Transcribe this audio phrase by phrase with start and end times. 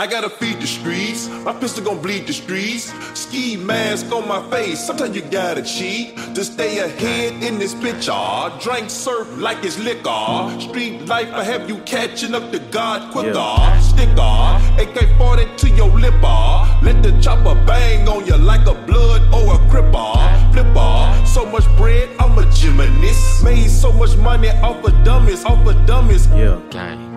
[0.00, 1.28] I gotta feed the streets.
[1.44, 2.90] My pistol gon' bleed the streets.
[3.12, 4.82] Ski mask on my face.
[4.82, 8.00] Sometimes you gotta cheat to stay ahead in this bitch.
[8.00, 8.64] picture.
[8.64, 10.58] Drink surf like it's liquor.
[10.58, 13.34] Street life, I have you catching up to God quicker.
[13.34, 13.80] Yeah.
[13.80, 14.40] Sticker,
[14.80, 16.14] AK 40 to your lip.
[16.14, 16.80] lipper.
[16.82, 20.16] Let the chopper bang on you like a blood or a cripper.
[20.54, 23.44] Flipper, so much bread, I'm a gymnast.
[23.44, 26.26] Made so much money off of dummies, off of dummies.
[26.28, 26.58] Yeah.
[26.70, 26.70] Gang.
[26.70, 26.96] Yeah.
[26.96, 27.09] Gang.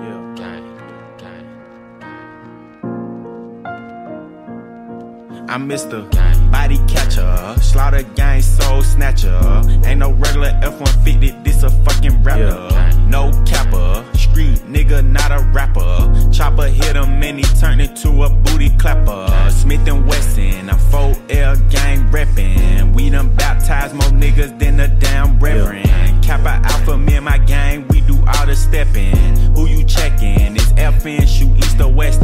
[5.54, 6.10] I'm Mr.
[6.52, 9.40] Body Catcher, Slaughter Gang Soul Snatcher.
[9.86, 12.70] Ain't no regular F-150, this a fucking rapper.
[13.08, 16.32] No capper, street nigga, not a rapper.
[16.32, 19.52] Chopper hit him and he turned into a booty clapper.
[19.52, 22.92] Smith and Wesson, a 4L gang reppin'.
[22.96, 26.24] We done baptized more niggas than a damn reverend.
[26.24, 29.38] Kappa Alpha, me and my gang, we do all the steppin'.
[29.56, 30.56] Who you checkin'?
[30.56, 32.24] It's FN, shoot east or west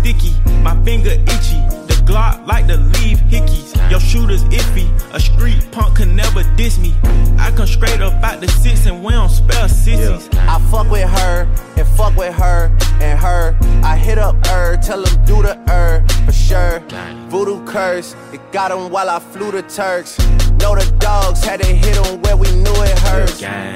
[0.00, 0.32] sticky.
[0.62, 3.68] My finger itchy, the Glock like to leave hickeys.
[3.90, 6.94] Your shooter's iffy, a street punk can never diss me.
[7.38, 10.28] I come straight up out the six and we don't spell sissies.
[10.32, 13.56] I fuck with her and fuck with her and her.
[13.82, 16.80] I hit up her, tell them do the her for sure.
[17.28, 20.18] Voodoo curse, it got him while I flew the Turks.
[20.60, 23.40] Know the dogs had to hit him where we knew it hurts.
[23.40, 23.69] Gang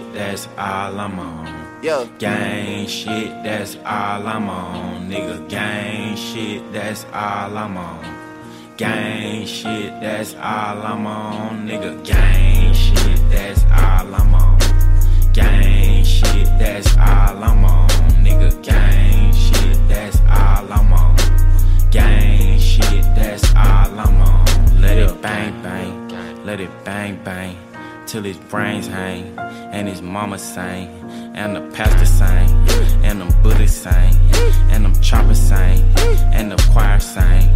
[0.00, 1.82] shit, that's all I'm on.
[1.82, 5.08] Yeah, Gang shit, that's all I'm on.
[5.10, 8.04] Nigga, gang shit, that's all I'm on.
[8.76, 11.68] Gang shit, that's all I'm on.
[11.68, 14.58] Nigga, gang shit, that's all I'm on.
[15.32, 17.88] Gang shit, that's all I'm on.
[18.24, 21.16] Nigga, gang shit, that's all I'm on.
[21.90, 24.80] Gang shit, that's all I'm on.
[24.80, 27.56] Let it bang bang, let it bang bang,
[28.10, 30.88] till his brains hang, and his mama sing,
[31.36, 32.50] and the pastor sing,
[33.04, 34.12] and them Buddhists sing,
[34.72, 35.80] and them choppers sing,
[36.32, 37.48] and the choir sing.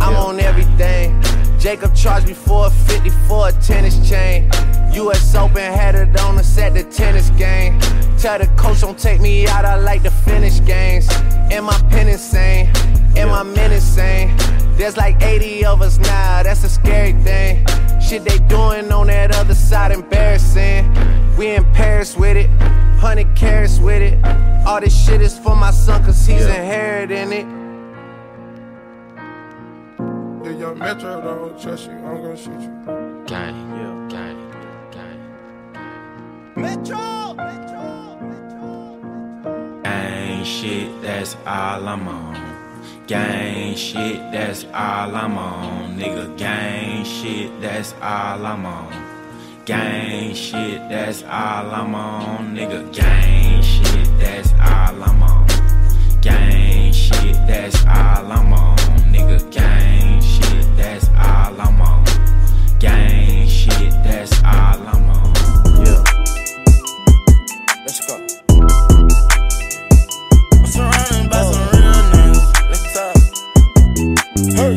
[0.00, 1.22] I'm on everything.
[1.58, 4.50] Jacob charged me 450 for a tennis chain.
[4.94, 7.78] US Open had it on us at the tennis game.
[8.16, 11.06] Tell the coach don't take me out, I like to finish games.
[11.52, 12.72] And my pen insane,
[13.16, 14.36] and my men insane.
[14.76, 17.64] There's like 80 of us now, that's a scary thing.
[18.00, 20.94] Shit they doing on that other side, embarrassing.
[21.36, 24.18] We in Paris with it, 100 carats with it.
[24.66, 27.46] All this shit is for my son, cause he's inheriting it.
[30.46, 32.70] If your metro don't trust you, I'm gonna shoot you.
[33.26, 33.54] Gang.
[33.78, 34.08] Yeah.
[34.08, 34.38] Gang.
[34.92, 35.20] Gang.
[36.56, 37.34] Metro!
[37.34, 37.68] Gang
[40.44, 42.57] shit, that's all I'm on.
[43.08, 45.96] Gang shit, that's all I'm on.
[45.98, 48.92] Nigga, gang shit, that's all I'm on.
[49.64, 52.54] Gang shit, that's all I'm on.
[52.54, 55.46] Nigga, gang shit, that's all I'm on.
[56.20, 58.76] Gang shit, that's all I'm on.
[59.10, 62.04] Nigga, gang shit, that's all I'm on.
[62.78, 65.86] Gang shit, that's all I'm on.
[65.86, 66.07] Yeah.
[74.58, 74.74] I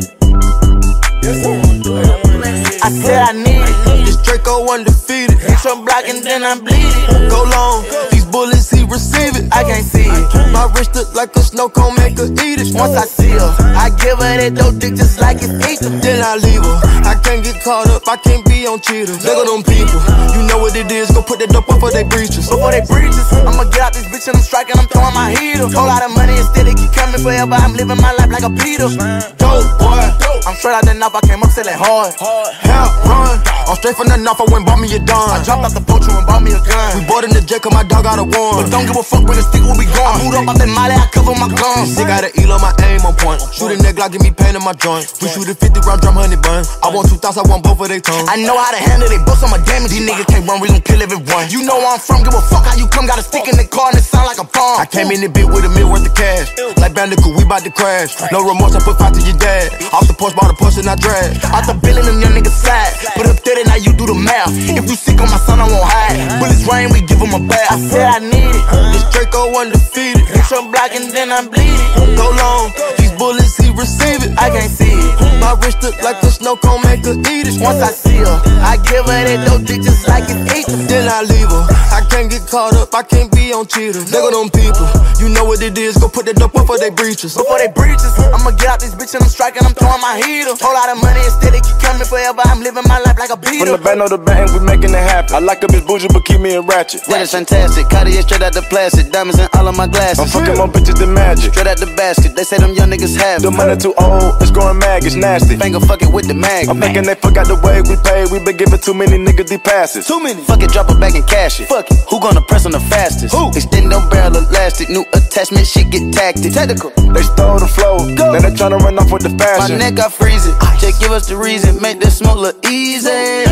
[3.02, 4.06] said I need it.
[4.06, 5.38] This Draco undefeated.
[5.38, 7.30] Hit your block and then I bleed it.
[7.30, 7.84] Go long.
[8.12, 9.46] These bullets, he receive it.
[9.52, 10.24] I can't see it.
[10.50, 12.72] My wrist look like a snow cone, make her eat it.
[12.74, 15.92] Once I see her, I give her that dope dick just like it's ether.
[16.00, 16.76] Then I leave her.
[17.04, 19.20] I can't get caught up, I can't be on cheaters.
[19.22, 20.00] Look at them people.
[20.32, 22.48] You know what it is, go put that dope up for they breaches.
[22.48, 25.68] Before they breaches, I'ma get out this bitch and I'm striking, I'm throwing my heater.
[25.68, 27.54] Whole lot of money still it keep coming forever.
[27.54, 28.88] I'm living my life like a Peter.
[29.36, 30.00] Dope boy.
[30.42, 32.14] I'm straight out the knife, I came up selling hard.
[32.18, 33.38] Hell run.
[33.68, 35.30] I'm straight from the north, I went bought me a dime.
[35.30, 36.98] I dropped out the poacher and bought me a gun.
[36.98, 38.62] We bought in the jet, cause my dog got a one.
[38.62, 40.16] But don't give a fuck when the stick will be gone.
[40.16, 41.94] I moved up out that molly, I cover my guns.
[41.94, 43.40] Sick out of Elo, my aim on point.
[43.54, 45.06] Shoot a nigga, give me pain in my joint.
[45.22, 46.64] We shoot a 50 round drum, honey bun.
[46.82, 48.28] I want two thoughts, I want both of they tongues.
[48.28, 49.90] I know how to handle it, bust on my damage.
[49.92, 51.48] These niggas can't run, we gon' kill everyone.
[51.50, 53.06] You know where I'm from, give a fuck how you come.
[53.06, 54.78] Got a stick in the car and it sound like a bomb.
[54.78, 56.52] I came in the bit with a meal worth of cash.
[56.78, 58.14] Like Bandicoot, we bout to crash.
[58.30, 59.72] No remorse, I put five to your dad.
[59.92, 61.34] Off the porch, bought a Porsche and I drag.
[61.50, 62.92] Out the billing, them young niggas side.
[63.18, 64.50] Put up 30, now you do the math.
[64.54, 66.38] If you sick on my son, I won't hide.
[66.38, 67.70] Bullets rain, we give 'em my back.
[67.72, 68.64] I said I need it.
[68.92, 70.20] This Draco undefeated.
[70.28, 72.16] Hit your block and then I bleed it.
[72.16, 72.68] Go long,
[73.00, 74.36] these bullets he receive it.
[74.36, 75.40] I can't see it.
[75.40, 77.56] My wrist look like a snow cone, make her eat it.
[77.56, 80.68] Once I see her, I give her that dope dick just like it's eat.
[80.92, 81.64] Then I leave her.
[81.88, 84.12] I can't get caught up, I can't be on cheaters.
[84.12, 84.84] Nigga, them people,
[85.16, 85.96] you know what it is.
[85.96, 87.32] Go put that dope before they breaches.
[87.32, 90.52] Before they breaches, I'ma get out this bitch and I'm striking, I'm throwing my heater.
[90.60, 92.44] Whole lot of money instead, it keep coming forever.
[92.44, 93.72] I'm living my life like a From beater.
[93.72, 95.32] the band of the band, we making it happen.
[95.32, 97.08] I like a bitch bougie, but keep me in ratchet.
[97.08, 97.88] That is fantastic.
[98.10, 99.12] Straight out the plastic.
[99.12, 100.18] Diamonds in all of my glasses.
[100.18, 101.52] I'm fucking more bitches than magic.
[101.52, 102.34] Straight out the basket.
[102.34, 103.46] They say them young niggas have it.
[103.46, 105.54] The money too old, it's growing mag, it's nasty.
[105.54, 106.66] Finger fuck it with the mag.
[106.68, 108.26] I'm thinking they forgot the way we pay.
[108.26, 110.06] We been giving too many niggas these passes.
[110.08, 110.42] Too many.
[110.42, 111.68] Fuck it, drop it back and cash it.
[111.68, 112.00] Fuck it.
[112.10, 113.30] Who gonna press on the fastest?
[113.36, 113.54] Who?
[113.54, 114.88] Extend no barrel elastic.
[114.88, 116.52] New attachment, shit get tactic.
[116.56, 116.90] Technical.
[117.12, 118.32] They stole the flow, Go.
[118.34, 119.78] now they tryna run off with the fashion.
[119.78, 120.56] My neck, I freeze it.
[120.80, 121.80] Just give us the reason.
[121.80, 123.44] Make this smoke look easy.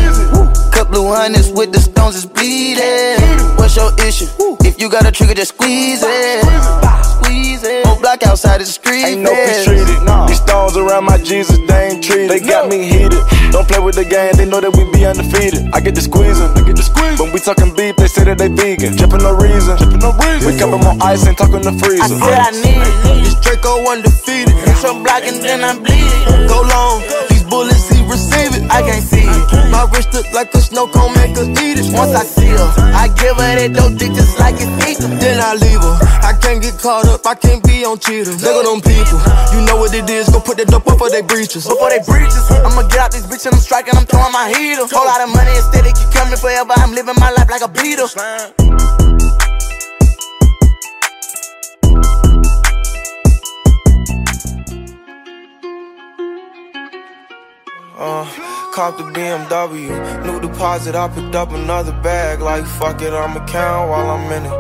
[0.73, 3.21] Cut blue hundreds with the stones is bleeding.
[3.61, 4.27] What's your issue?
[4.65, 6.45] If you got a trigger, just squeeze it.
[7.05, 7.85] Squeeze it.
[7.87, 9.05] Whole block outside of the street.
[9.05, 9.87] Ain't no peace treated.
[10.29, 12.31] These stones around my Jesus, they ain't treated.
[12.31, 13.21] They got me heated.
[13.53, 15.69] Don't play with the game, they know that we be undefeated.
[15.75, 17.21] I get the squeezing, I get the squeeze.
[17.21, 18.97] When we talking beef, they say that they vegan.
[18.97, 20.47] Drippin' no reason, drippin' no reason.
[20.49, 22.17] We cuppin' more ice and talking the I freezer.
[22.17, 23.25] said I need it.
[23.27, 24.55] This Draco undefeated.
[24.65, 26.49] Hit your block and then I bleed it.
[26.49, 28.65] Go long, these bullets he receive it.
[28.71, 29.43] I can't see it.
[29.69, 31.91] My wrist look like a snow cone, make her eat it.
[31.93, 35.43] Once I see her, I give her that dope dick just like it's eat Then
[35.43, 35.97] I leave her.
[36.23, 38.41] I can't get caught up, I can't be on cheaters.
[38.41, 39.19] Nigga, them people,
[39.53, 40.31] you know what it is.
[40.31, 41.67] Go put that dope up for they breaches.
[41.67, 44.87] Before they breaches, I'ma get out this bitch and I'm striking, I'm throwing my heater.
[44.87, 46.73] Whole lot of money instead, it keep coming forever.
[46.79, 48.07] I'm living my life like a beater.
[58.01, 58.25] Uh,
[58.73, 60.95] cop the BMW, new deposit.
[60.95, 62.41] I picked up another bag.
[62.41, 64.53] Like fuck it, I'ma count while I'm in it.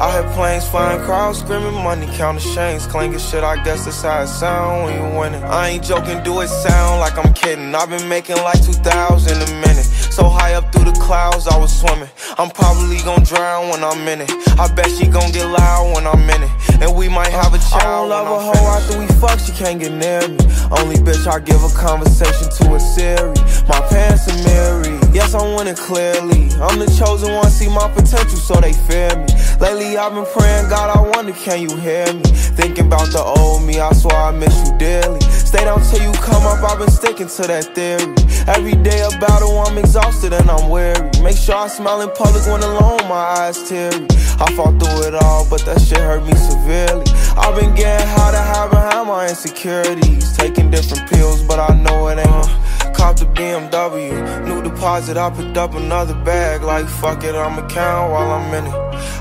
[0.00, 3.44] I hear planes flying, crowds screaming, money counting chains, clanking shit.
[3.44, 5.44] I guess that's how it sound when you winning.
[5.44, 7.74] I ain't joking, do it sound like I'm kidding.
[7.74, 9.86] I've been making like 2,000 a minute.
[10.16, 12.08] So high up through the clouds, I was swimming.
[12.38, 14.30] I'm probably gon' drown when I'm in it.
[14.58, 16.50] I bet she gon' get loud when I'm in it.
[16.80, 18.10] And we might have a child.
[18.10, 20.38] I don't love a hoe after we fuck, she can't get near me.
[20.72, 23.34] Only bitch I give a conversation to a Siri.
[23.68, 25.05] My pants are mirrored.
[25.16, 26.52] Yes, I'm winning clearly.
[26.60, 29.24] I'm the chosen one, see my potential, so they fear me.
[29.64, 32.20] Lately, I've been praying, God, I wonder, can you hear me?
[32.52, 35.22] Thinking about the old me, I swear I miss you dearly.
[35.22, 38.12] Stay down till you come up, I've been sticking to that theory.
[38.44, 41.08] Every day a battle, I'm exhausted and I'm weary.
[41.22, 44.04] Make sure I smile in public when alone, my eyes teary.
[44.36, 47.08] I fought through it all, but that shit hurt me severely.
[47.40, 50.36] I've been getting high to hide behind my insecurities.
[50.36, 52.28] Taking different pills, but I know it ain't.
[52.28, 52.65] Uh,
[52.96, 55.16] Uh, Cop the BMW, new deposit.
[55.16, 56.62] I picked up another bag.
[56.62, 58.74] Like fuck it, I'ma count while I'm in it.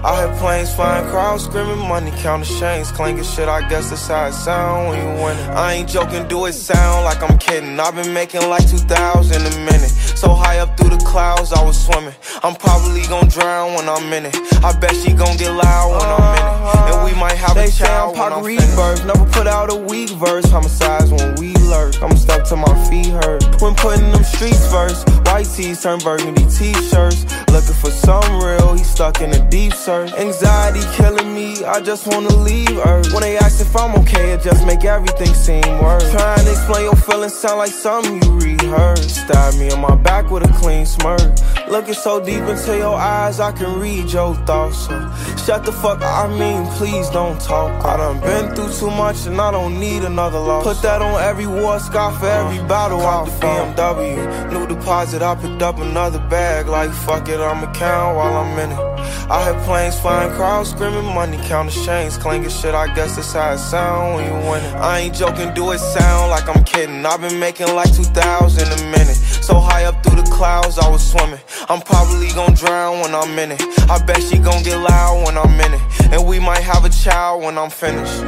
[0.03, 3.47] I hear planes flying, crowds screaming, money counting chains, clanking shit.
[3.47, 5.49] I guess that's how it sound when you winning.
[5.49, 7.79] I ain't joking, do it sound like I'm kidding.
[7.79, 9.91] I've been making like 2,000 a minute.
[10.15, 12.13] So high up through the clouds, I was swimming.
[12.43, 14.35] I'm probably gon' drown when I'm in it.
[14.63, 16.95] I bet she gon' get loud when I'm in it.
[16.95, 19.05] And we might have They a say child I'm when Pac I'm Rebirth, finished.
[19.05, 20.45] never put out a weak verse.
[20.49, 22.01] Homicides when we lurk.
[22.01, 23.43] I'm stuck to my feet hurt.
[23.61, 27.25] When putting them streets first, white tees turn burgundy t-shirts.
[27.51, 30.11] Looking for some real, he stuck in a deep search.
[30.13, 33.11] Anxiety killing me, I just wanna leave Earth.
[33.13, 36.09] When they ask if I'm okay, it just make everything seem worse.
[36.11, 38.31] Trying to explain your feelings sound like something you
[38.65, 39.15] rehearsed.
[39.25, 41.21] Stab me on my back with a clean smirk.
[41.67, 44.85] Looking so deep into your eyes, I can read your thoughts.
[44.85, 45.11] So
[45.45, 47.83] shut the fuck, I mean, please don't talk.
[47.83, 50.63] I done been through too much and I don't need another loss.
[50.63, 53.75] Put that on every war scar for every uh, battle I fought.
[53.75, 56.67] BMW, new deposit, I picked up another bag.
[56.67, 58.95] Like fuck it, I'ma count while I'm in it.
[59.29, 62.75] I hear planes flying, crowds screaming, money counting chains, clanking shit.
[62.75, 64.75] I guess that's how it sound when you winning.
[64.75, 67.03] I ain't joking, do it sound like I'm kidding.
[67.05, 69.15] I've been making like 2,000 a minute.
[69.43, 71.39] So high up through the clouds, I was swimming.
[71.69, 73.61] I'm probably gon' drown when I'm in it.
[73.89, 75.81] I bet she gon' get loud when I'm in it.
[76.13, 78.21] And we might have a child when I'm finished.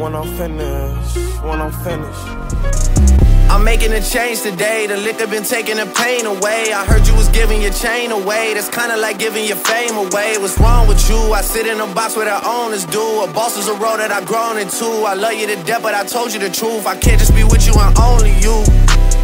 [0.00, 2.42] When I'm finished, when I'm finished.
[3.52, 4.86] I'm making a change today.
[4.86, 6.72] The liquor been taking the pain away.
[6.72, 8.54] I heard you was giving your chain away.
[8.54, 10.38] That's kinda like giving your fame away.
[10.38, 11.34] What's wrong with you?
[11.34, 13.04] I sit in a box where the owners do.
[13.22, 14.86] A boss is a role that I've grown into.
[15.04, 16.86] I love you to death, but I told you the truth.
[16.86, 18.64] I can't just be with you and only you.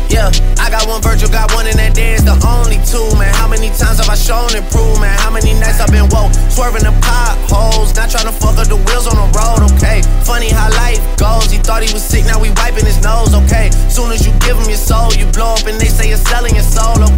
[0.08, 3.28] Yeah, I got one Virgil, got one in that day, it's the only two, man.
[3.36, 5.12] How many times have I shown and proved, man?
[5.20, 8.80] How many nights I've been woke, swerving the potholes, not trying to fuck up the
[8.88, 10.00] wheels on the road, okay?
[10.24, 13.68] Funny how life goes, he thought he was sick, now we wiping his nose, okay?
[13.92, 16.56] Soon as you give him your soul, you blow up and they say you're selling
[16.56, 17.17] your soul, okay?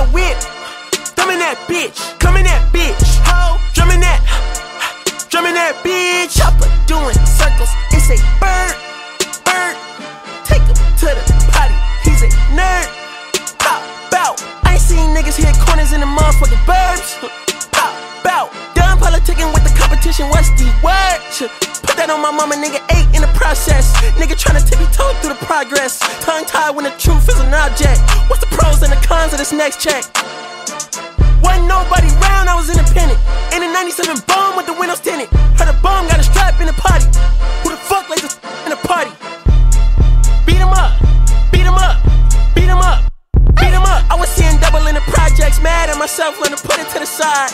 [0.00, 0.40] That whip,
[1.12, 2.00] thumb in that bitch.
[2.24, 3.60] Come in that bitch, ho.
[3.76, 4.16] Jump in that,
[5.28, 6.40] jump in that bitch.
[6.40, 7.68] Chopper doing circles.
[7.92, 8.72] It's a bird,
[9.44, 9.76] bird.
[10.48, 10.72] Take him
[11.04, 11.20] to the
[11.52, 11.76] potty.
[12.00, 12.88] He's a nerd.
[13.60, 13.84] Pop
[14.16, 14.40] out.
[14.64, 17.20] I ain't seen niggas hit corners in the motherfucking burbs.
[17.68, 17.92] Pop
[18.24, 18.48] out.
[18.72, 20.32] Done politicking with the competition.
[20.32, 21.20] What's the word?
[21.84, 22.80] Put that on my mama, nigga.
[22.96, 23.92] Eight in the process.
[24.16, 25.99] Nigga tryna tippy toe through the progress.
[29.50, 30.04] This next check?
[31.42, 33.18] Wasn't nobody round, I was independent.
[33.54, 35.28] In a 97 bomb with the windows tinted.
[35.58, 37.06] Heard a bomb got a strap in the party.
[37.62, 39.10] Who the fuck like this in the party?
[40.46, 40.92] Beat 'em up,
[41.50, 41.96] beat 'em up,
[42.54, 42.98] beat 'em up,
[43.58, 44.02] beat 'em up.
[44.10, 46.98] I was seeing double in the projects, mad at myself, learned to put it to
[47.00, 47.50] the side.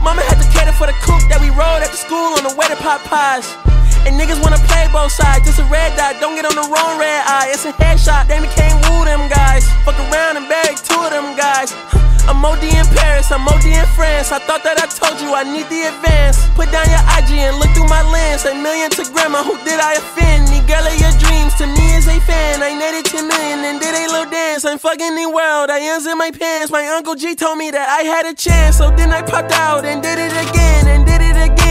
[0.00, 2.54] Mama had to cater for the coupe that we rode at the school on the
[2.54, 3.67] way to pot pies.
[4.08, 5.44] And niggas wanna play both sides.
[5.44, 7.52] It's a red dot, don't get on the wrong red eye.
[7.52, 9.68] It's a headshot, they can't woo them guys.
[9.84, 11.76] Fuck around and bag two of them guys.
[12.24, 14.32] I'm OD in Paris, I'm OD in France.
[14.32, 16.40] I thought that I told you I need the advance.
[16.56, 18.48] Put down your IG and look through my lens.
[18.48, 20.48] A million to grandma, who did I offend?
[20.48, 22.64] The girl of your dreams to me is a fan.
[22.64, 24.64] I netted 10 million and did a little dance.
[24.64, 26.72] I'm fucking the world, I ends in my pants.
[26.72, 28.80] My uncle G told me that I had a chance.
[28.80, 31.67] So then I popped out and did it again, and did it again,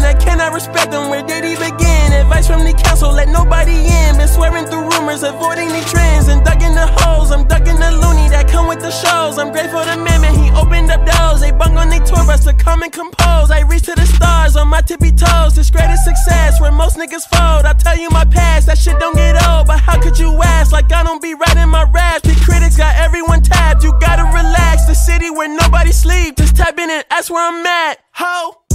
[0.00, 0.16] again.
[0.16, 2.12] I cannot respect them, where did he begin?
[2.12, 4.16] Advice from the council, let nobody in.
[4.16, 7.30] Been swearing through rumors, avoiding the trends, and ducking the holes.
[7.30, 9.38] I'm ducking the loony that come with the shows.
[9.38, 11.40] I'm grateful to man, man, he opened up doors.
[11.40, 13.50] They bung on they tour bus to come and compose.
[13.50, 15.54] I reach to the stars on my tippy toes.
[15.54, 17.64] This greatest success where most niggas fold.
[17.64, 19.66] I tell you my past, that shit don't get old.
[19.66, 20.72] But how could you ask?
[20.72, 22.22] Like I don't be writing my raps.
[22.28, 23.84] The critics got everyone tapped.
[23.84, 24.86] You gotta relax.
[24.86, 26.36] The city where nobody sleep.
[26.36, 27.98] Just tap in and that's where I'm at.
[28.14, 28.69] Ho.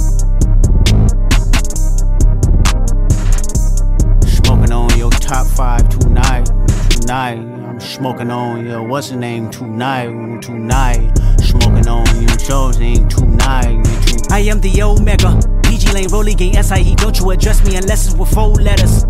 [5.26, 6.44] Top five tonight,
[6.88, 7.38] tonight.
[7.38, 11.18] I'm smoking on your what's the name tonight, tonight.
[11.40, 14.30] Smoking on your chosen tonight, tonight.
[14.30, 15.40] I am the Omega.
[15.64, 16.94] PG Lane, Rolly Gang, SIE.
[16.94, 19.04] Don't you address me unless it's with four letters.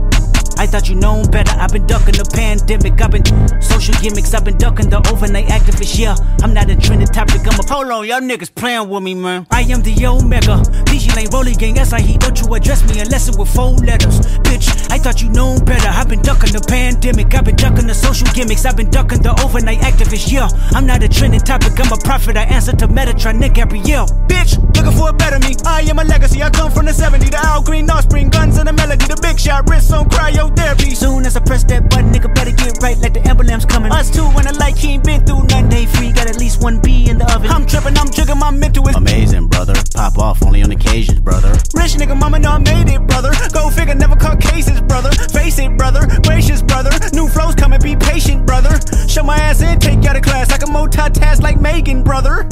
[0.58, 1.52] I thought you known better.
[1.58, 3.00] I've been ducking the pandemic.
[3.00, 3.24] I've been
[3.60, 4.32] social gimmicks.
[4.34, 5.98] I've been ducking the overnight activists.
[5.98, 7.42] Yeah, I'm not a trending topic.
[7.46, 9.46] I'm a hold on, y'all niggas playing with me, man.
[9.50, 10.62] I am the Omega.
[10.86, 12.16] PG Lane, Rolly Gang, SIE.
[12.18, 14.20] Don't you address me unless it's with four letters.
[14.46, 15.88] Bitch, I thought you known better.
[15.88, 17.34] I've been ducking the pandemic.
[17.34, 18.64] I've been ducking the social gimmicks.
[18.64, 20.32] I've been ducking the overnight activists.
[20.32, 21.78] Yeah, I'm not a trending topic.
[21.78, 22.36] I'm a prophet.
[22.36, 24.06] I answer to Metatron, Nick Gabrielle.
[24.26, 25.54] Bitch, looking for a better me.
[25.66, 26.42] I am a legacy.
[26.42, 27.28] I come from the 70.
[27.28, 29.06] The Al Green, Offspring, guns and the melody.
[29.06, 30.08] The big shot, wrists on
[30.50, 30.94] cryotherapy.
[30.94, 33.92] Soon as I press that button, nigga better get right like the emblem's coming.
[33.92, 35.68] Us two when I like he ain't been through nothing.
[35.68, 37.50] Day free, got at least one B in the oven.
[37.50, 38.86] I'm tripping, I'm triggering my mental.
[38.88, 39.74] Amazing, brother.
[39.94, 41.50] Pop off only on occasions, brother.
[41.74, 43.32] Rich nigga, mama know I made it, brother.
[43.52, 45.10] Go figure, never caught cases, brother.
[45.32, 46.06] Face it, brother.
[46.22, 46.90] Gracious, brother.
[47.12, 48.78] New flows coming, be patient, brother.
[49.08, 50.52] Show my ass in, take you out of class.
[50.52, 52.48] I can multitask like Megan, brother.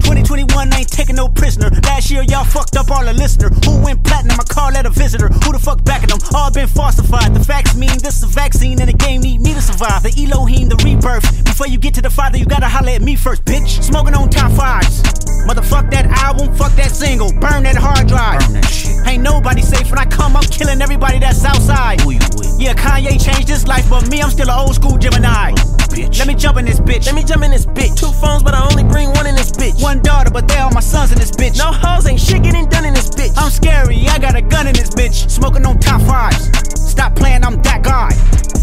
[0.00, 1.70] 2021 ain't taking no prisoner.
[1.84, 3.48] Last year, y'all fucked up all the listener.
[3.64, 4.38] Who went platinum?
[4.40, 5.28] I call that a visitor.
[5.28, 6.18] Who the fuck backing them?
[6.34, 7.34] All been falsified.
[7.34, 10.02] The facts mean this is a vaccine and the game need me to survive.
[10.02, 11.44] The Elohim, the rebirth.
[11.44, 13.82] Before you get to the father, you gotta holler at me first, bitch.
[13.82, 15.02] Smoking on top fives.
[15.46, 17.32] Motherfuck that album, fuck that single.
[17.40, 18.40] Burn that hard drive.
[18.40, 19.06] Burn that shit.
[19.06, 22.00] Ain't nobody safe when I come up killing everybody that's outside.
[22.02, 22.60] Who you with?
[22.60, 25.52] Yeah, Kanye changed his life, but me, I'm still an old school Gemini.
[25.90, 26.18] Bitch.
[26.18, 27.06] Let me jump in this bitch.
[27.06, 27.98] Let me jump in this bitch.
[27.98, 29.82] Two phones, but I only bring one in this bitch.
[29.82, 31.58] One daughter, but they all my sons in this bitch.
[31.58, 33.32] No hoes, ain't shit getting done in this bitch.
[33.36, 35.28] I'm scary, I got a gun in this bitch.
[35.30, 36.50] Smoking on top fives.
[36.90, 38.10] Stop playing, I'm that guy.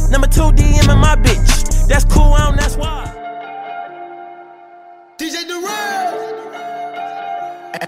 [0.10, 1.88] Number two DM in my bitch.
[1.88, 3.06] That's cool, I don't, that's why.
[5.18, 6.28] DJ Durant.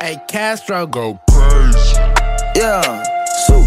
[0.01, 1.19] Hey, Castro, go.
[1.29, 1.96] crazy.
[2.55, 3.03] Yeah,
[3.48, 3.65] so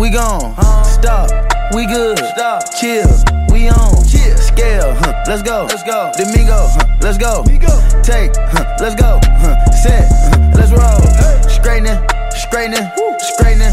[0.00, 0.54] we gone.
[0.56, 0.82] Huh?
[0.84, 1.30] Stop,
[1.74, 2.18] we good.
[2.18, 3.08] Stop, chill,
[3.50, 3.99] we on.
[4.60, 5.64] Scale, huh, let's go.
[5.70, 6.12] Let's go.
[6.18, 7.42] Domingo, huh, let's go.
[8.02, 9.18] Take, huh, let's go.
[9.40, 11.00] Huh, set, huh, let's roll.
[11.48, 11.96] Straightening,
[12.28, 12.86] straightening,
[13.20, 13.72] straightening.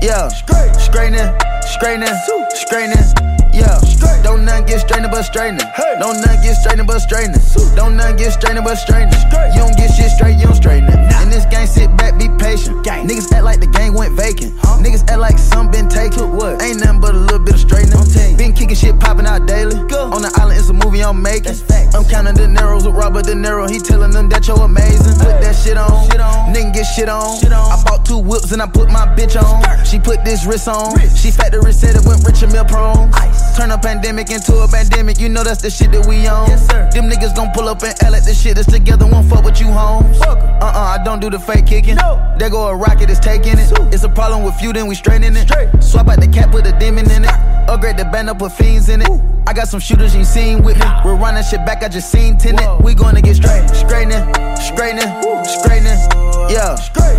[0.00, 1.34] Yeah, straightening,
[1.66, 2.14] straightening,
[2.54, 3.37] straightening.
[3.58, 5.66] Yeah, don't none get straightening but straightening.
[5.98, 7.42] Don't none get straightening but straightening.
[7.74, 9.18] Don't none get straightening but straightening.
[9.50, 10.98] You don't get shit straight, you don't straighten it.
[11.22, 12.86] In this game, sit back, be patient.
[12.86, 14.54] Niggas act like the game went vacant.
[14.78, 16.36] Niggas act like some been taken.
[16.36, 16.62] What?
[16.62, 17.98] Ain't nothing but a little bit of straightening.
[18.38, 19.74] Been kicking shit popping out daily.
[19.74, 21.58] On the island, it's a movie I'm making.
[21.94, 23.68] I'm counting the Neros with Robert De Niro.
[23.68, 25.18] He telling them that you're amazing.
[25.18, 26.08] Put that shit on.
[26.54, 27.42] Nigga get shit on.
[27.42, 29.84] I bought two whips and I put my bitch on.
[29.84, 30.94] She put this wrist on.
[31.16, 33.10] She factory said it went rich and meal prone.
[33.58, 35.18] Turn a pandemic into a pandemic.
[35.18, 36.48] You know that's the shit that we on.
[36.94, 39.04] Them niggas gon' pull up and L at the shit that's together.
[39.04, 40.20] Won't fuck with you, homes.
[40.20, 41.96] Uh uh, I don't do the fake kicking.
[41.96, 42.22] No.
[42.38, 43.66] There go a rocket, it's taking it.
[43.92, 45.50] It's a problem with you, then we straightening it.
[45.82, 47.34] Swap out the cap, put a demon in it.
[47.68, 49.10] Upgrade the band up, put fiends in it.
[49.48, 50.86] I got some shooters you seen with me.
[51.04, 52.84] We're running shit back, I just seen tenant.
[52.84, 53.68] We gonna get straight.
[53.70, 54.22] Straightening,
[54.54, 55.10] straightening,
[55.42, 55.98] straightening.
[56.46, 56.76] Yeah,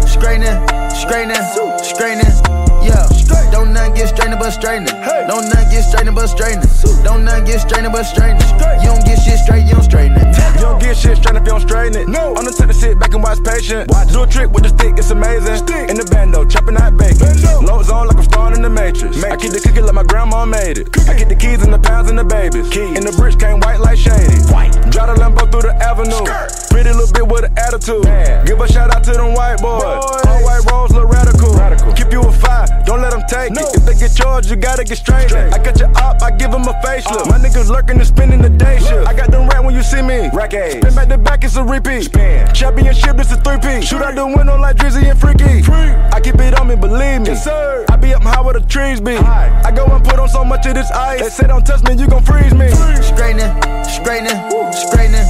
[0.08, 0.56] straightening,
[0.96, 1.44] straightening,
[1.84, 2.32] straightening.
[2.88, 4.94] Yeah, don't none get straightening but straightening.
[5.28, 6.70] Don't none get straightening but straightening.
[7.04, 8.46] Don't none get straightening but straightening.
[8.82, 10.38] You don't get shit straight, you don't straighten it.
[10.56, 12.08] You don't get shit straight if you don't straighten it.
[12.08, 12.36] No.
[12.36, 13.90] I'm the type to sit back and watch patient.
[14.12, 15.66] Do a trick with the stick, it's amazing.
[15.90, 17.34] In the bando, chopping out bacon.
[17.66, 19.24] Low zone like I'm starring in the matrix.
[19.24, 20.88] I keep the cookie like my grandma made it.
[21.10, 22.70] I get the keys and the pounds and the babies.
[22.78, 24.38] In the bridge came white like shady.
[24.94, 26.26] Drive the Lambo through the avenue.
[26.70, 28.06] Pretty little bit with an attitude.
[28.46, 30.06] Give a shout out to them white boys.
[30.30, 31.50] All white rolls look radical.
[31.96, 33.58] Keep you a five, don't let them take it.
[33.76, 35.32] If they get yours, you gotta get straight.
[35.34, 37.28] I got your op, I give them a facelift.
[37.30, 39.08] My niggas lurking and spinning the day shift.
[39.08, 40.30] I got them rat when you see me.
[40.34, 42.04] Rack Spin back to back, it's a repeat.
[42.04, 42.54] Spin.
[42.54, 43.84] Championship, this a three-peat.
[43.84, 45.64] Shoot out the window like Drizzy and Freaky.
[46.14, 47.30] I keep it on me, believe me.
[47.30, 47.86] Yes, sir.
[47.90, 49.18] I be up high where the trees be.
[49.18, 51.22] I go and put on so much of this ice.
[51.22, 52.70] They say don't touch me, you gon' freeze me.
[53.02, 53.50] Straightening,
[53.90, 54.38] straightening,
[54.72, 55.26] straightening.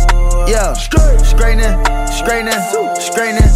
[0.51, 1.75] Yeah, straightening,
[2.11, 2.59] straightening,
[2.99, 3.49] straightening.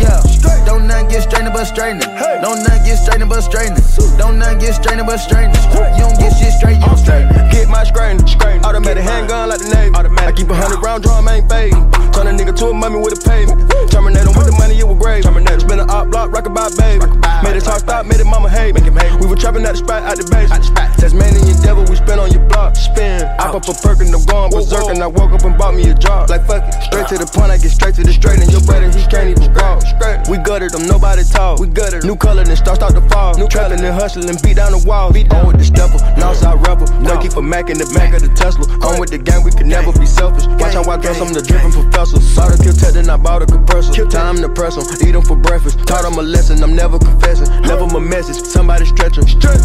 [0.00, 0.20] Yeah,
[0.64, 2.08] don't none get straightening but straightening.
[2.42, 3.82] Don't none get straightening but straightening.
[4.18, 5.56] Don't none get straightening but straightening.
[5.96, 7.52] You don't get shit straight, you it.
[7.52, 8.26] Get my straightening,
[8.64, 9.94] automatic handgun like the Navy.
[9.96, 11.90] I keep a hundred round drum, ain't fading.
[12.12, 13.70] Turn a nigga to a mummy with a pavement.
[13.90, 15.24] Terminate him with the money, it was grave.
[15.24, 17.06] Terminate Spin an op block, rock about baby.
[17.42, 18.74] Made it talk stop, made it mama hate.
[19.18, 20.46] We were trapping at the spot, out the base.
[20.94, 22.76] Tasmanian devil, we spin on your block.
[22.76, 23.26] Spin.
[23.42, 24.94] I pop a perk and I'm going berserk.
[24.94, 26.30] And I woke up and bought me a job.
[26.30, 26.74] Like fuck it.
[26.86, 28.38] Straight to the point, I get straight to the straight.
[28.38, 29.82] And your brother, he can't even walk.
[30.30, 31.58] We gutted them, nobody talk.
[31.58, 33.34] We gutted New color, then start start to fall.
[33.34, 35.12] New trapping and hustling, beat down the walls.
[35.12, 36.86] Beat down with the stepper, Northside rebel.
[37.02, 37.18] No.
[37.20, 38.64] keep a Mac in the back of the Tesla.
[38.86, 40.46] On with the gang, we can never be selfish.
[40.62, 42.20] Watch how I dress, I'm the dripping professor.
[42.20, 43.92] Saw the kill tech, then I bought a compressor.
[44.06, 45.78] Time to press 'em, eat 'em for breakfast.
[45.86, 47.48] Taught Taught 'em a lesson, I'm never confessing.
[47.62, 49.26] Never my message, somebody stretch 'em.
[49.26, 49.60] Stretch.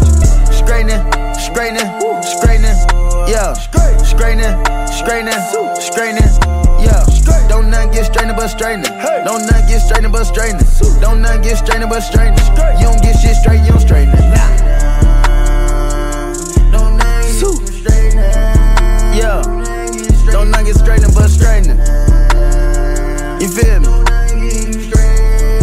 [0.50, 1.02] Straightening,
[1.38, 1.88] straightening,
[2.22, 2.76] straightening.
[3.28, 4.56] Yeah, straightening,
[4.88, 5.40] straightening,
[5.78, 6.71] straightening.
[6.82, 7.04] Yeah,
[7.48, 8.90] don't none get straightening but straightening.
[9.24, 10.66] Don't none get straightening but straightening.
[11.00, 12.38] Don't none get straightening but straightening.
[12.78, 14.20] You don't get shit straight, you don't straighten it.
[19.14, 19.42] Yeah,
[20.32, 21.78] don't none get straightening but straightening.
[23.40, 23.88] You feel me?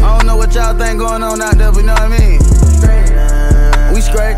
[0.04, 2.18] I don't know what y'all think going on out there, but you know what I
[2.20, 2.40] mean?
[3.94, 4.38] We straight.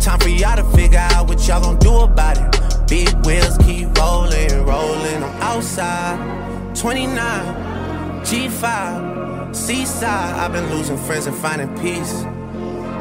[0.00, 2.88] Time for y'all to figure out what y'all gon' do about it.
[2.88, 5.22] Big wheels keep rolling, rolling.
[5.22, 7.16] I'm outside, 29,
[8.24, 10.34] G5, Seaside.
[10.36, 12.22] I've been losing friends and finding peace.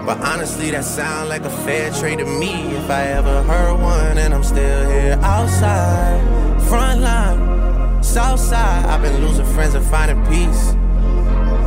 [0.05, 2.51] But honestly, that sound like a fair trade to me.
[2.75, 6.19] If I ever heard one, and I'm still here outside,
[6.63, 8.85] front line, south side.
[8.85, 10.75] I've been losing friends and finding peace.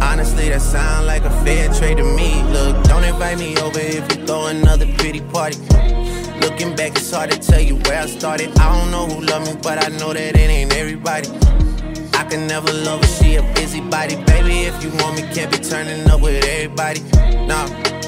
[0.03, 2.43] Honestly, that sound like a fair trade to me.
[2.53, 5.57] Look, don't invite me over if you throw another pretty party.
[6.41, 8.51] Looking back, it's hard to tell you where I started.
[8.59, 11.29] I don't know who loved me, but I know that it ain't everybody.
[12.15, 14.17] I can never love her, she a busybody.
[14.25, 17.01] Baby, if you want me, can't be turning up with everybody.
[17.47, 17.67] Nah,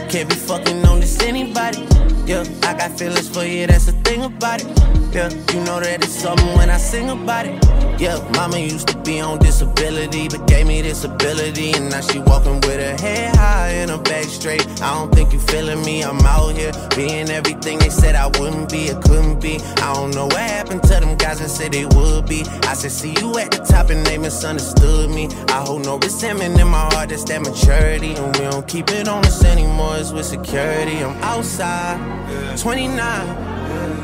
[0.09, 1.87] can't be fucking on this anybody.
[2.27, 5.04] Yeah, I got feelings for you, that's the thing about it.
[5.15, 7.63] Yeah, you know that it's something when I sing about it.
[8.01, 11.71] Yeah, mama used to be on disability, but gave me this ability.
[11.71, 14.67] And now she walking with her head high and her back straight.
[14.83, 18.73] I don't think you feeling me, I'm out here being everything they said I wouldn't
[18.73, 19.61] be, it couldn't be.
[19.77, 22.43] I don't know what happened to them guys that said they would be.
[22.67, 25.29] I said, see you at the top and they misunderstood me.
[25.47, 28.15] I hold no resentment in my heart, that's that maturity.
[28.17, 31.05] And we don't keep it on us anymore, it's with security.
[31.05, 32.99] I'm outside, 29,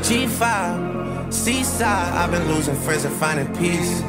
[0.03, 1.00] G5,
[1.31, 2.13] Seaside.
[2.13, 4.01] I've been losing friends and finding peace.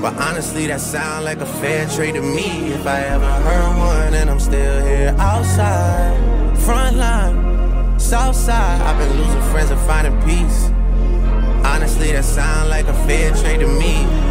[0.00, 2.72] But honestly, that sound like a fair trade to me.
[2.72, 8.80] If I ever heard one, and I'm still here outside, front line, south side.
[8.80, 10.70] I've been losing friends and finding peace.
[11.66, 14.27] Honestly, that sound like a fair trade to me.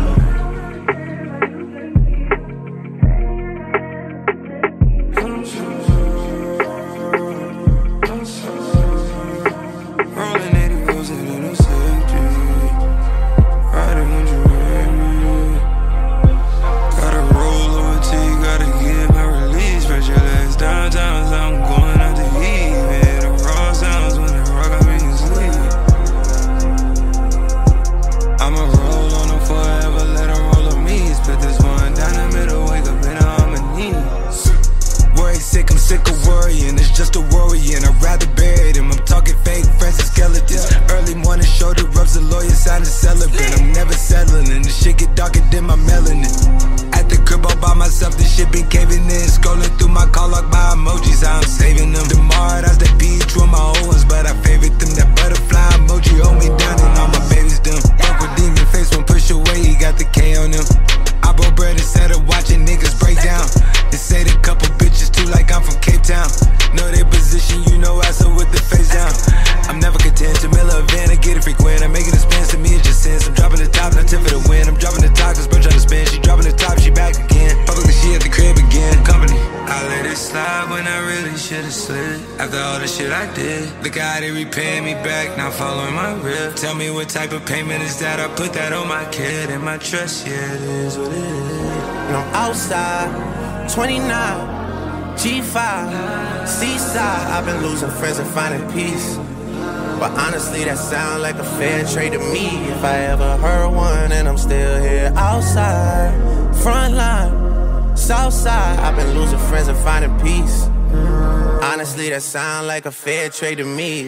[111.97, 114.07] Honestly, that sound like a fair trade to me.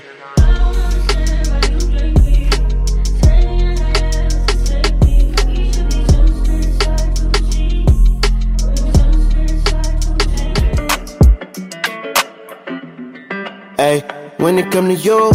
[13.76, 14.02] Hey,
[14.38, 15.32] when it come to you,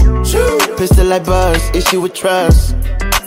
[0.76, 2.76] pistol like buzz, issue with trust.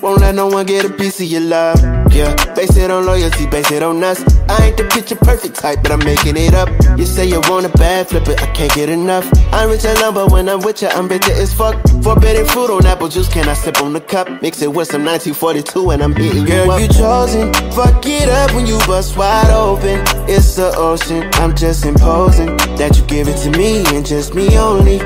[0.02, 1.78] Won't let no one get a piece of your love.
[2.14, 4.37] Yeah, base it on loyalty, base it on us.
[4.50, 6.70] I ain't the picture perfect type, but I'm making it up.
[6.98, 9.30] You say you want a bad flip it, I can't get enough.
[9.52, 11.76] I'm rich alone, but when I'm with you, I'm bitter as fuck.
[12.04, 14.42] Forbidden fruit on apple juice, can I sip on the cup?
[14.42, 16.82] Mix it with some 1942 and I'm hitting you Girl, up.
[16.82, 17.54] you chosen.
[17.72, 20.00] Fuck it up when you bust wide open.
[20.30, 21.30] It's the ocean.
[21.34, 24.98] I'm just imposing that you give it to me and just me only.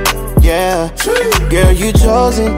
[0.42, 0.90] Yeah,
[1.52, 2.58] girl, you chosen.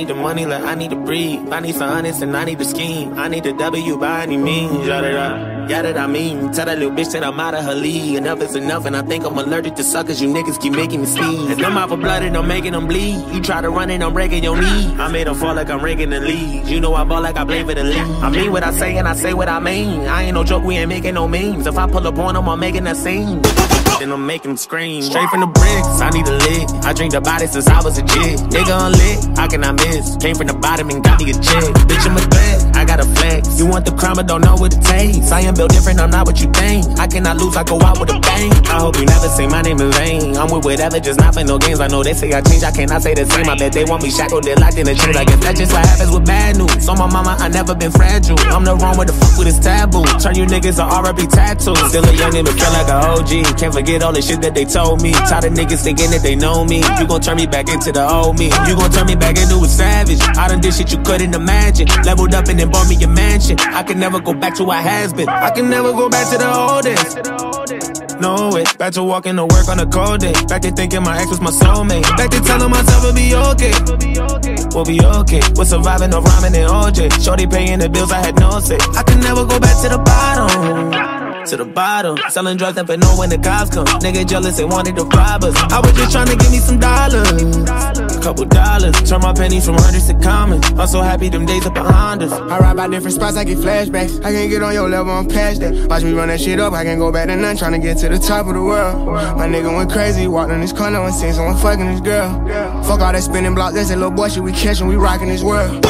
[0.00, 1.52] Need the money like I need to breathe.
[1.52, 3.18] I need some honest and I need to scheme.
[3.18, 4.86] I need the W by any means.
[4.86, 5.66] Yada da.
[5.68, 6.50] Yada da mean.
[6.52, 8.16] Tell that little bitch that I'm out of her league.
[8.16, 10.20] Enough is enough, and I think I'm allergic to suckers.
[10.22, 11.50] You niggas keep making me sneeze.
[11.50, 13.18] And them out for blood and I'm making them bleed.
[13.34, 14.94] You try to run and I'm breaking your knee.
[14.98, 16.70] I made them fall like I'm raking the leads.
[16.70, 18.10] You know I ball like I play for the league.
[18.24, 20.06] I mean what I say and I say what I mean.
[20.08, 21.66] I ain't no joke, we ain't making no memes.
[21.66, 23.42] If I pull up on them, I'm making a scene.
[24.00, 25.02] Then I'm making them scream.
[25.02, 26.64] Straight from the bricks, I need a lick.
[26.88, 28.40] I drink the body since I was a jit.
[28.48, 30.16] Nigga unlit, how can I miss?
[30.16, 31.68] Came from the bottom and got me a check.
[31.84, 33.60] Bitch, I'm a threat, I got a flex.
[33.60, 35.28] You want the crown, but don't know what it takes.
[35.30, 36.88] I am built different, I'm not what you think.
[36.96, 38.48] I cannot lose, I go out with a bang.
[38.72, 40.32] I hope you never say my name in vain.
[40.32, 41.80] I'm with whatever, just not for no games.
[41.80, 43.52] I know they say I change, I cannot say the same.
[43.52, 45.12] I bet they want me shackled, they're locked in a chains.
[45.12, 46.72] I guess that's just what happens with bad news.
[46.80, 48.40] So my mama, I never been fragile.
[48.48, 50.08] I'm the wrong with the fuck with this taboo.
[50.24, 51.28] Turn you niggas to R.I.P.
[51.28, 51.76] tattoos.
[51.92, 53.60] Still a young nigga, feel like a OG.
[53.60, 55.12] Can't forget all the shit that they told me.
[55.12, 56.78] Tired of niggas thinking that they know me.
[56.98, 58.46] You gon' turn me back into the old me.
[58.66, 60.20] You gon' turn me back into a savage.
[60.38, 61.88] I done did shit you couldn't imagine.
[62.04, 63.58] Leveled up and then bought me a mansion.
[63.60, 65.28] I can never go back to what has been.
[65.28, 68.20] I can never go back to the old days.
[68.20, 68.64] No way.
[68.78, 70.32] Back to walking to work on a cold day.
[70.46, 72.02] Back to thinking my ex was my soulmate.
[72.16, 73.72] Back to telling myself it'll be okay.
[74.74, 75.40] We'll be okay.
[75.56, 77.24] We're surviving no rhyming and OJ.
[77.24, 78.78] Shorty paying the bills, I had no say.
[78.96, 82.16] I can never go back to the bottom to the bottom.
[82.28, 83.86] Selling drugs, never know when the cops come.
[84.00, 85.56] Nigga jealous, they wanted to rob us.
[85.72, 87.30] I was just trying to give me some dollars.
[87.30, 88.94] A couple dollars.
[89.08, 90.62] Turn my pennies from hundreds to common.
[90.78, 92.32] I'm so happy them days are behind us.
[92.32, 94.24] I ride by different spots, I get flashbacks.
[94.24, 95.88] I can't get on your level, I'm past that.
[95.88, 97.56] Watch me run that shit up, I can't go back to none.
[97.56, 99.06] Trying to get to the top of the world.
[99.06, 102.30] My nigga went crazy, walked in this corner and seen someone fucking this girl.
[102.84, 105.42] Fuck all that spinning block, that's a little boy shit we catching, we rocking this
[105.42, 105.84] world.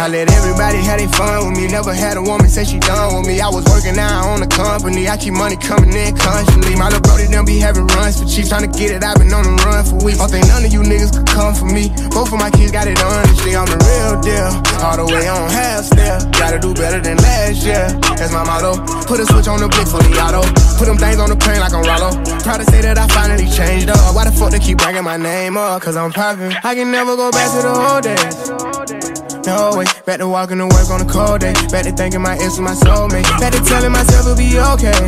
[0.00, 1.68] I let everybody have their fun with me.
[1.68, 3.36] Never had a woman say she done with me.
[3.44, 5.12] I was working out on the company.
[5.12, 6.72] I keep money coming in constantly.
[6.72, 8.48] My little brody them be having runs for cheap.
[8.48, 10.16] Trying to get it, I've been on the run for weeks.
[10.16, 11.92] Don't think none of you niggas could come for me.
[12.16, 13.52] Both of my kids got it honestly.
[13.52, 14.48] I'm the real deal.
[14.80, 16.32] All the way on half step.
[16.32, 17.92] Gotta do better than last year.
[18.16, 18.80] That's my motto.
[19.04, 20.40] Put a switch on the blick for the auto.
[20.80, 22.16] Put them things on the plane like I'm Rollo.
[22.40, 24.00] Proud to say that I finally changed up.
[24.16, 25.76] Why the fuck they keep bringing my name up?
[25.84, 26.56] Cause I'm poppin'.
[26.64, 28.99] I can never go back to the old days.
[29.46, 30.02] No way, eh?
[30.04, 31.52] back to walking to work on a cold day.
[31.72, 33.24] Back to thinking my ex was my soulmate.
[33.40, 35.00] Back to telling myself it'll be okay.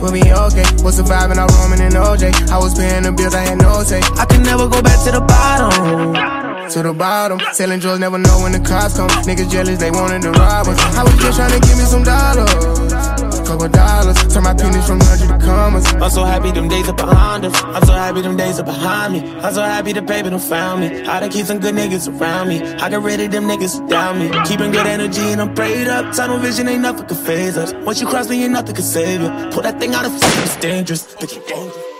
[0.00, 0.66] We'll be okay.
[0.82, 2.50] Was surviving all Roman and OJ.
[2.50, 4.00] I was paying the bills, I had no say.
[4.18, 6.70] I can never go back to the bottom.
[6.70, 9.08] To the bottom, selling drugs, never know when the cops come.
[9.26, 10.78] Niggas jealous, they wanted to rob us.
[10.96, 14.16] I was just trying to give me some dollars couple dollars.
[14.32, 15.86] Turn my pennies from hundred to commas.
[15.94, 17.62] I'm so happy them days are behind us.
[17.62, 19.20] I'm so happy them days are behind me.
[19.40, 21.02] I'm so happy the baby done found me.
[21.02, 22.62] I done keep some good niggas around me.
[22.62, 24.28] I got rid of them niggas down me.
[24.46, 26.14] Keeping good energy and I'm prayed up.
[26.14, 27.72] Tunnel vision ain't nothing can phase us.
[27.84, 29.28] Once you cross me, ain't nothing can save you.
[29.50, 31.14] Pull that thing out of flame, it's dangerous.
[31.16, 31.92] Bitch, you dangerous.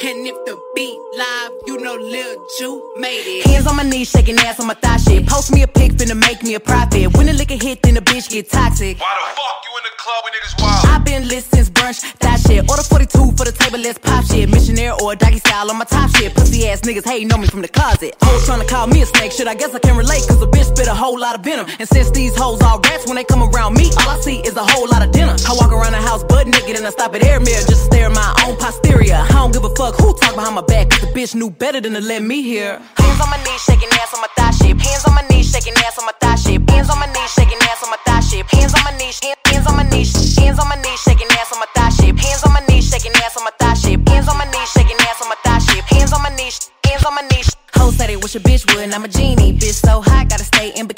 [0.00, 3.46] And if the beat live, you know Lil little Jew made it.
[3.48, 5.26] Hands on my knees, shaking ass on my thigh shit.
[5.26, 7.16] Post me a pic, finna make me a profit.
[7.16, 9.00] When the liquor hit, then the bitch get toxic.
[9.00, 9.57] Why the fuck you in the
[10.08, 10.86] club niggas wild?
[10.86, 12.68] I've been lit since brunch, that shit.
[12.68, 14.48] Order 42 for the table, let's pop shit.
[14.48, 16.34] Missionaire or doggy style on my top shit.
[16.34, 18.14] Pussy ass niggas hating on me from the closet.
[18.22, 19.46] Hoes trying to call me a snake, shit.
[19.46, 21.66] I guess I can relate, cause a bitch spit a whole lot of venom.
[21.78, 24.56] And since these hoes all rats, when they come around me, all I see is
[24.56, 25.17] a whole lot of.
[25.48, 27.88] I walk around the house butt naked and I stop at air mirror just to
[27.88, 29.16] stare at my own posterior.
[29.16, 31.80] I don't give a fuck who talk behind my back, cause the bitch knew better
[31.80, 32.76] than to let me hear.
[33.00, 34.76] Hands on my knees, shaking ass on my thigh shit.
[34.76, 36.60] Hands on my knees, shaking ass on my thigh shit.
[36.68, 38.44] Hands on my knees, shaking ass on my thigh shit.
[38.44, 41.60] Hands on my knees, hands on my knees, hands on my knees, shaking ass on
[41.64, 42.12] my thigh shit.
[42.12, 43.96] Hands on my knees, shaking ass on my thigh shit.
[44.04, 45.84] Hands on my knees, shaking ass on my thigh shit.
[45.96, 47.48] Hands on my knees, hands on my knees.
[47.72, 49.56] Hoes say they wish a bitch would, and I'm a genie.
[49.56, 50.97] Bitch so hot, gotta stay in bikinis.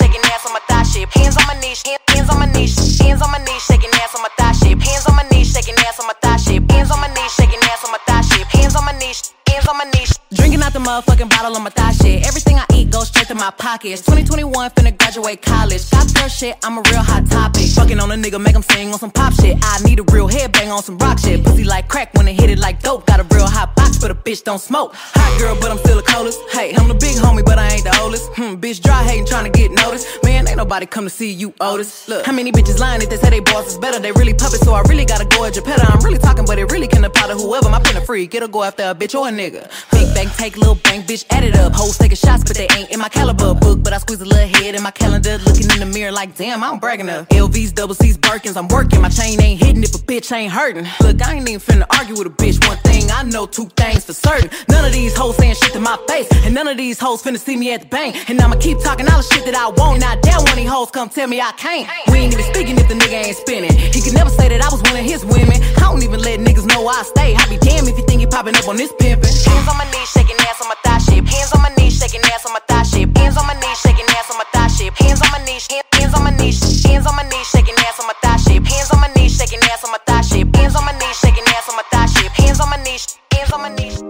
[0.00, 1.10] shaking ass on my thigh shape.
[1.12, 4.22] Hands on my knees, hands on my knees, hands on my knees, shaking ass on
[4.22, 4.80] my thigh shape.
[4.80, 6.70] Hands on my knees, shaking ass on my thigh shape.
[6.72, 8.46] Hands on my knees, shaking ass on my thigh shape.
[8.48, 10.10] Hands on my knees, hands on my knees.
[10.50, 12.26] Drinking out the motherfucking bottle on my thigh shit.
[12.26, 14.02] Everything I eat goes straight to my pockets.
[14.02, 15.88] 2021 finna graduate college.
[15.92, 17.68] Got their shit, I'm a real hot topic.
[17.70, 19.56] Fucking on a nigga, make him sing on some pop shit.
[19.62, 21.44] I need a real headbang on some rock shit.
[21.44, 23.06] Pussy like crack when it hit it like dope.
[23.06, 24.92] Got a real hot box, but a bitch don't smoke.
[24.96, 26.40] Hot girl, but I'm still the coldest.
[26.50, 28.26] Hey, I'm the big homie, but I ain't the oldest.
[28.34, 30.08] Hmm, bitch dry hating, trying to get noticed.
[30.24, 32.08] Man, ain't nobody come to see you, Otis.
[32.08, 34.00] Look, how many bitches lying if they say they boss is better?
[34.00, 35.84] They really puppets, so I really gotta go at Geppetto.
[35.86, 37.70] I'm really talking, but it really can apply to whoever.
[37.70, 39.70] My pen a freak, it'll go after a bitch or a nigga.
[39.92, 41.74] Big bank, take little bank, bitch, add it up.
[41.74, 43.82] Hoes taking shots, but they ain't in my caliber book.
[43.82, 46.64] But I squeeze a little head in my calendar, looking in the mirror like, damn,
[46.64, 47.28] I'm bragging up.
[47.28, 49.02] LVs, double C's, Birkins, I'm working.
[49.02, 50.86] My chain ain't hitting if a bitch ain't hurting.
[51.00, 52.56] Look, I ain't even finna argue with a bitch.
[52.66, 54.48] One thing I know, two things for certain.
[54.70, 57.38] None of these hoes saying shit to my face, and none of these hoes finna
[57.38, 58.30] see me at the bank.
[58.30, 60.90] And I'ma keep talking all the shit that I want, I dare one these hoes
[60.90, 61.86] come tell me I can't.
[62.08, 63.72] We ain't even speaking if the nigga ain't spinning.
[63.76, 65.60] He could never say that I was one of his women.
[65.76, 67.34] I don't even let niggas know I stay.
[67.36, 69.28] I be damn if you think you popping up on this pimpin'.
[69.46, 71.26] Hands on my knees, shaking ass on my thigh shape.
[71.26, 73.16] Hands on my knees, shaking ass on my thigh shape.
[73.16, 74.94] Hands on my knees, shaking ass on my thigh shape.
[74.94, 78.06] Hands on my knees, hands on my knees, hands on my knees, shaking ass on
[78.06, 78.66] my thigh shape.
[78.66, 80.54] Hands on my knees, shaking ass on my thigh shape.
[80.56, 82.32] Hands on my knees, shaking ass on my thigh shape.
[82.32, 84.09] Hands on my knees, hands on my knees.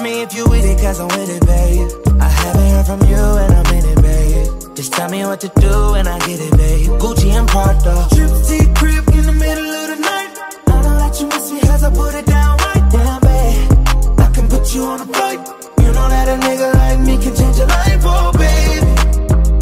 [0.00, 1.90] Tell me if you with it, cause I'm with it, babe.
[2.22, 4.74] I haven't heard from you and I'm in it, babe.
[4.74, 6.88] Just tell me what to do and I get it, babe.
[6.96, 8.08] Gucci and Prada.
[8.08, 10.32] Trip T crib in the middle of the night.
[10.68, 14.20] I know that you miss me cause I put it down right down, babe.
[14.24, 15.40] I can put you on a flight.
[15.84, 18.88] You know that a nigga like me can change your life, oh, baby.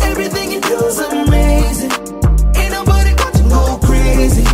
[0.07, 1.91] Everything you do is amazing.
[2.55, 4.47] Ain't nobody got to go crazy.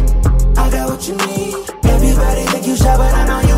[0.57, 1.53] I got what you need.
[1.85, 3.54] Everybody think you shy, but I know you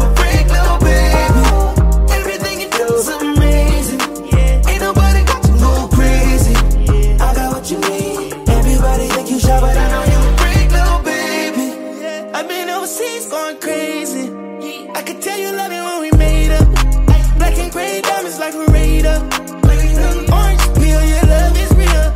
[19.06, 22.06] Orange peel, your love is real.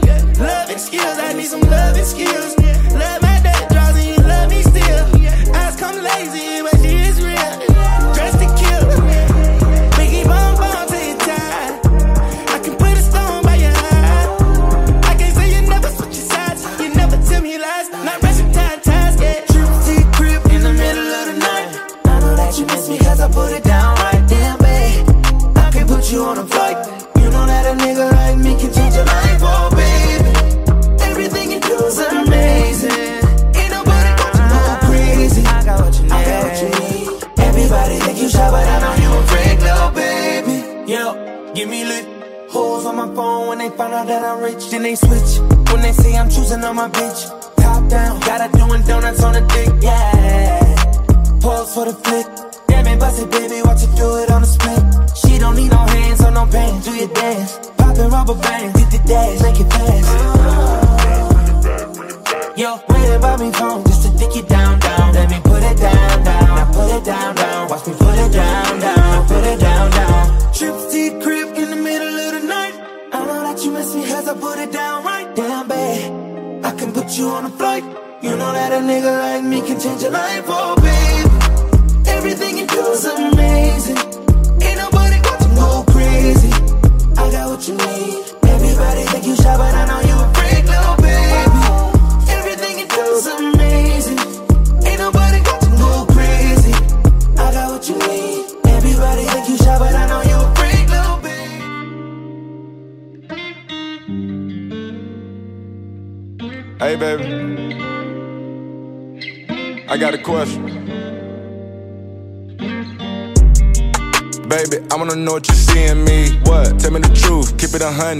[0.44, 2.56] Love and skills, I need some love and skills.
[2.94, 3.19] Love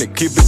[0.07, 0.40] keep it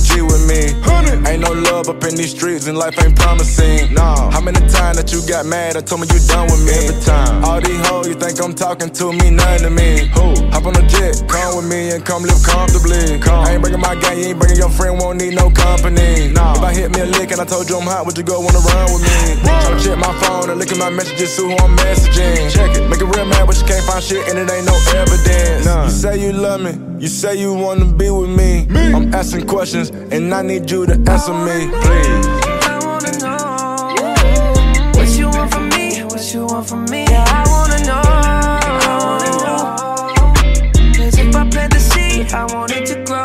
[5.43, 6.73] got mad I told me you done with me?
[6.73, 7.45] Every time.
[7.45, 10.09] All these hoes you think I'm talking to me, nothing to me.
[10.15, 10.51] Who?
[10.55, 13.19] Hop on a jet, come with me and come live comfortably.
[13.19, 13.45] Come.
[13.45, 16.31] I ain't bringing my gang, you ain't bringing your friend, won't need no company.
[16.33, 16.55] Nah.
[16.55, 18.41] If I hit me a lick and I told you I'm hot, would you go
[18.41, 19.19] wanna run with me?
[19.43, 22.51] Tryna check my phone and look at my messages, see who I'm messaging.
[22.53, 24.77] Check it, make it real mad, but you can't find shit and it ain't no
[24.95, 25.67] evidence.
[25.67, 28.67] You say you love me, you say you wanna be with me.
[28.67, 28.93] me.
[28.95, 32.42] I'm asking questions and I need you to answer me, please.
[36.53, 37.05] Want from me?
[37.09, 38.03] Yeah, I wanna know.
[40.97, 43.25] Cause if I plant the seed, I want it to grow.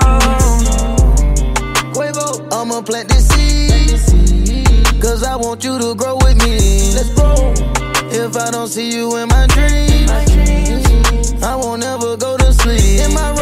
[1.94, 5.02] Quavo, I'ma plant this seed.
[5.02, 6.94] Cause I want you to grow with me.
[6.96, 7.54] Let's grow.
[8.10, 13.02] If I don't see you in my dreams, I won't ever go to sleep.
[13.06, 13.37] In my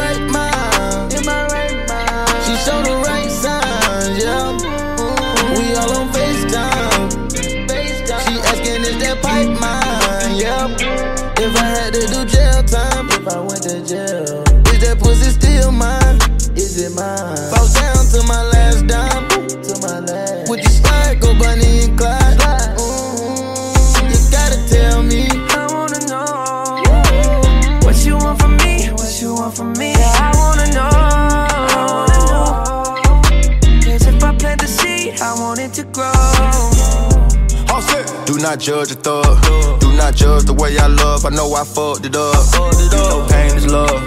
[38.46, 39.42] not judge a thug.
[39.80, 41.26] Do not judge the way I love.
[41.26, 42.38] I know I fucked it up.
[42.78, 43.98] You know pain is love.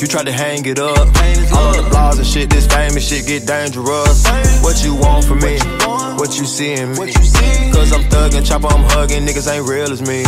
[0.00, 0.98] You tried to hang it up.
[1.58, 4.22] All the blogs and shit, this famous shit get dangerous.
[4.62, 5.58] What you want from me?
[6.14, 7.12] What you see in me?
[7.74, 9.26] Cause I'm thuggin', chopper, I'm hugging.
[9.26, 10.22] Niggas ain't real as me.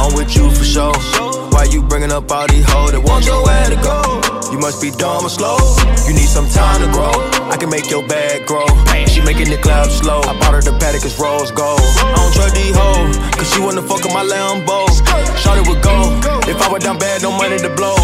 [0.00, 1.31] I'm with you for sure.
[1.62, 4.02] Why you bringing up all these hoes that want your way to go?
[4.50, 5.62] You must be dumb or slow.
[6.10, 7.14] You need some time to grow.
[7.54, 8.66] I can make your bag grow.
[9.06, 10.18] She making the clouds slow.
[10.26, 11.78] I bought her the Patek, it's rose gold.
[11.78, 14.90] I don't trust these hoes, cause she wanna fuck with my Lambo.
[15.38, 16.10] Shorty would go.
[16.50, 17.94] If I were down bad, no money to blow.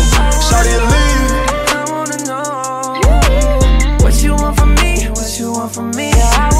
[0.47, 1.59] Shorty leave.
[3.99, 5.11] What you want from me?
[5.11, 6.15] What you want from me?
[6.15, 6.55] Yeah,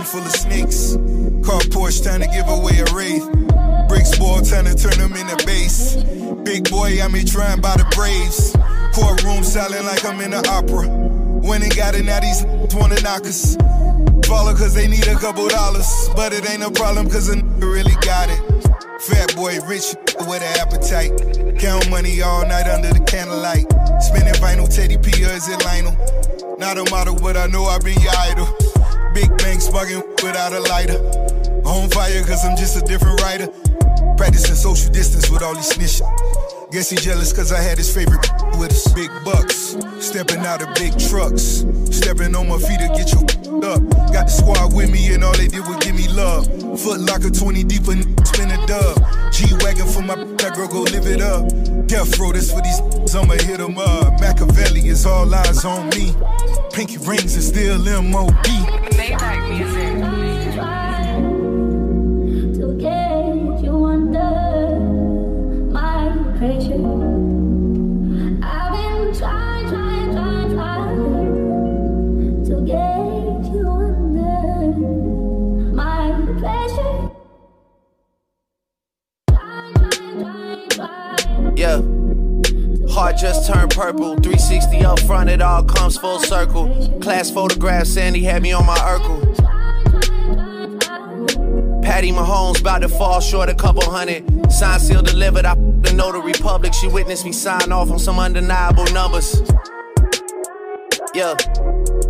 [0.00, 0.96] gun full of snakes.
[1.44, 3.26] Car Porsche trying to give away a wraith.
[3.88, 5.96] Bricks ball trying to turn them into base.
[6.44, 8.56] Big boy, I'm here trying buy the Braves.
[8.94, 10.88] Courtroom silent like I'm in the opera.
[10.88, 12.44] When got it, now these
[12.74, 13.56] wanna knock us.
[14.26, 16.08] Follow cause they need a couple dollars.
[16.14, 18.40] But it ain't a problem cause a really got it.
[19.00, 19.96] Fat boy, rich
[20.28, 21.58] with an appetite.
[21.58, 23.66] Count money all night under the candlelight.
[24.00, 25.96] Spinning vinyl, Teddy P or is it Lionel?
[26.58, 28.79] Not a model, but I know I've been your idol.
[29.14, 30.98] Big bang sparking without a lighter.
[31.64, 33.48] On fire, cause I'm just a different writer.
[34.16, 36.29] Practicing social distance with all these snitching.
[36.70, 38.24] Guess he jealous cause I had his favorite
[38.58, 38.92] with us.
[38.92, 41.64] Big bucks, stepping out of big trucks.
[41.90, 43.20] Stepping on my feet to get you
[43.66, 43.82] up.
[44.12, 46.46] Got the squad with me and all they did was give me love.
[46.80, 48.96] Foot locker 20 deep and spin a dub.
[49.32, 51.48] G-Wagon for my that girl, go live it up.
[51.88, 52.80] Death row, this for these
[53.16, 54.20] I'ma hit 'em up.
[54.20, 56.14] Machiavelli is all eyes on me.
[56.72, 58.30] Pinky rings is still MOB.
[58.94, 60.19] Maybach music.
[83.80, 84.14] Purple.
[84.16, 86.68] 360 up front, it all comes full circle.
[87.00, 89.18] Class photograph, Sandy had me on my Urkel.
[91.82, 94.52] Patty Mahomes about to fall short a couple hundred.
[94.52, 95.46] Sign seal delivered.
[95.46, 96.74] I the notary public.
[96.74, 99.40] She witnessed me sign off on some undeniable numbers.
[101.14, 101.34] Yeah.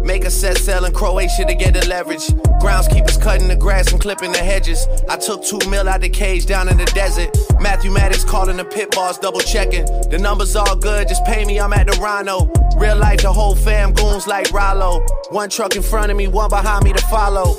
[0.02, 2.26] Make a set sell in Croatia to get the leverage.
[2.60, 4.86] Groundskeepers cutting the grass and clipping the hedges.
[5.08, 7.36] I took two mil out the cage down in the desert.
[7.60, 9.84] Matthew Maddox calling the pit boss, double checking.
[10.10, 12.50] The numbers all good, just pay me, I'm at the Rhino.
[12.76, 15.04] Real life, the whole fam goons like Rollo.
[15.30, 17.56] One truck in front of me, one behind me to follow.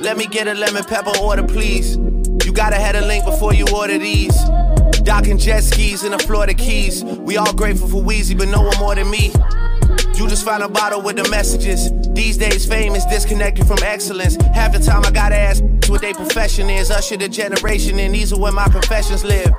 [0.00, 1.96] Let me get a lemon pepper order, please.
[2.44, 4.36] You gotta have a link before you order these.
[5.02, 7.04] Docking jet skis in the Florida Keys.
[7.04, 9.32] We all grateful for Weezy, but no one more than me.
[10.16, 11.90] You just find a bottle with the messages.
[12.14, 14.36] These days, fame is disconnected from excellence.
[14.54, 16.90] Half the time, I gotta ask what their profession is.
[16.90, 19.52] Usher the generation, and these are where my confessions live.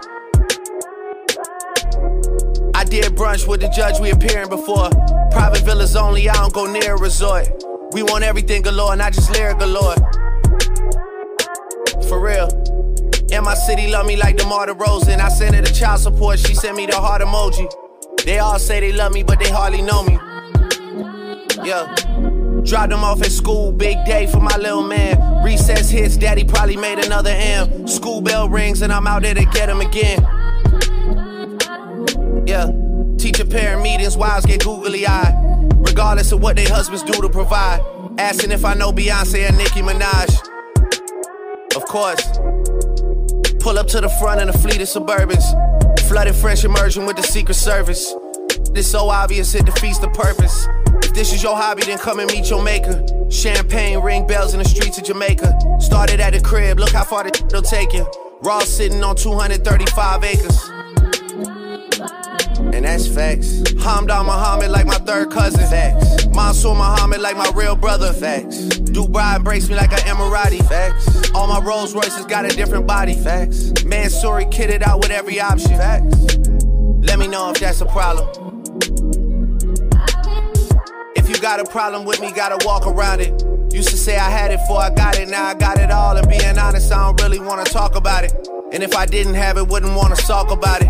[2.73, 4.89] I did brunch with the judge we appearing before.
[5.31, 7.47] Private villas only, I don't go near a resort.
[7.91, 9.95] We want everything galore, not just lyric galore.
[12.07, 12.47] For real.
[13.31, 15.19] And my city love me like the DeMar DeRozan.
[15.19, 17.69] I sent her the child support, she sent me the heart emoji.
[18.23, 20.17] They all say they love me, but they hardly know me.
[21.63, 21.93] Yeah.
[22.63, 25.43] Dropped them off at school, big day for my little man.
[25.43, 27.87] Recess hits, daddy probably made another M.
[27.87, 30.21] School bell rings, and I'm out there to get him again.
[32.47, 32.71] Yeah.
[33.17, 35.33] Teacher parent meetings, wives get googly eyed.
[35.87, 37.81] Regardless of what their husbands do to provide.
[38.17, 40.29] Asking if I know Beyonce and Nicki Minaj.
[41.75, 42.23] Of course.
[43.59, 45.43] Pull up to the front in a fleet of Suburbans.
[46.07, 48.13] Flooded French immersion with the Secret Service.
[48.71, 50.67] This so obvious it defeats the purpose.
[51.15, 53.01] This is your hobby, then come and meet your maker.
[53.29, 55.57] Champagne ring bells in the streets of Jamaica.
[55.79, 58.05] Started at the crib, look how far this will take you.
[58.41, 60.69] Raw sitting on 235 acres.
[62.75, 63.61] And that's facts.
[63.79, 65.61] Hamdan Muhammad like my third cousin.
[65.69, 66.27] Facts.
[66.27, 68.11] Mansour Muhammad like my real brother.
[68.11, 68.57] Facts.
[68.91, 70.67] Dubai embrace me like an Emirati.
[70.67, 71.31] Facts.
[71.31, 73.13] All my Rolls Royces got a different body.
[73.13, 73.71] Facts.
[73.85, 75.71] Mansory kitted out with every option.
[75.71, 76.37] Facts.
[77.07, 78.44] Let me know if that's a problem.
[81.45, 83.29] Got a problem with me, gotta walk around it.
[83.71, 86.17] Used to say I had it before I got it, now I got it all.
[86.17, 88.33] And being honest, I don't really wanna talk about it.
[88.73, 90.89] And if I didn't have it, wouldn't wanna talk about it.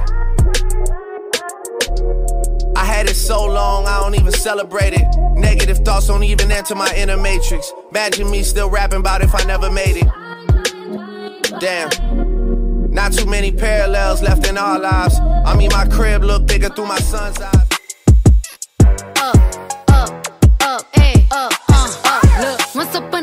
[2.74, 5.06] I had it so long, I don't even celebrate it.
[5.34, 7.74] Negative thoughts don't even enter my inner matrix.
[7.90, 10.08] Imagine me still rapping about if I never made it.
[11.60, 12.94] Damn.
[12.94, 15.20] Not too many parallels left in our lives.
[15.20, 17.65] I mean, my crib look bigger through my son's eyes.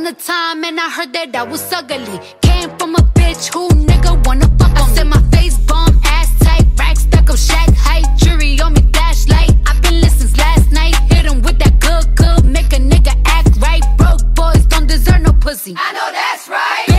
[0.06, 2.18] A time, and I heard that I was ugly.
[2.40, 6.30] Came from a bitch who nigga wanna fuck on I said my face bomb, ass
[6.40, 9.50] tight, rack stuck up, shack height, jury on me, flashlight.
[9.66, 10.94] I've been listening last night.
[11.12, 13.84] Hit him with that good, good, make a nigga act right.
[13.98, 15.74] Broke boys don't deserve no pussy.
[15.76, 16.91] I know that's right.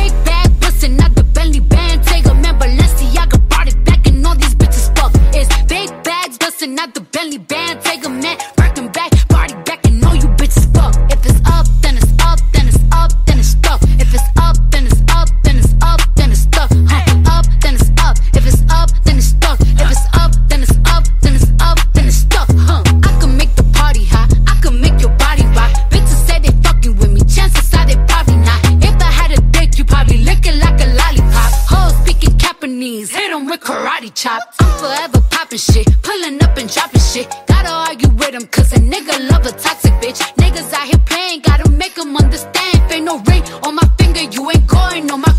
[33.64, 34.42] Karate chop.
[34.60, 37.28] I'm forever popping shit, pulling up and dropping shit.
[37.48, 40.20] Gotta argue with 'em, cause a nigga love a toxic bitch.
[40.38, 42.92] Niggas out here playing, gotta make 'em understand.
[42.92, 45.34] Ain't no ring on my finger, you ain't going on my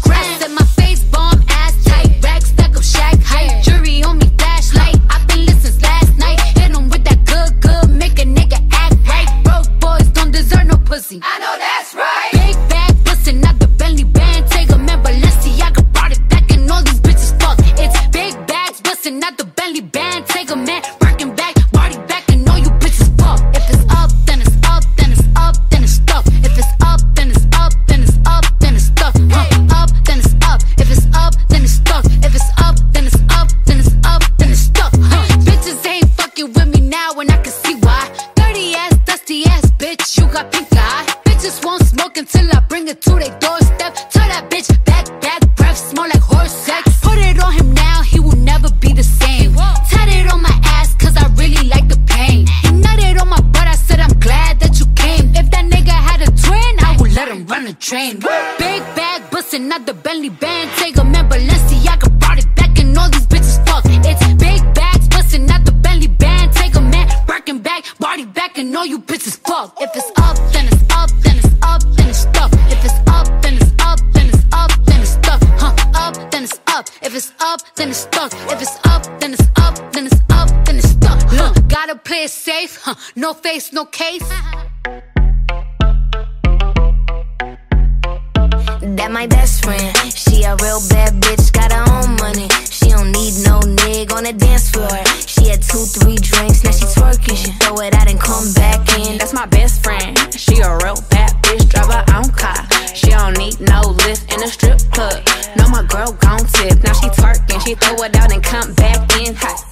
[104.45, 105.25] a strip club.
[105.57, 106.77] No, my girl gon' tip.
[106.85, 109.65] Now she twerking, she throw it out and come back in hot.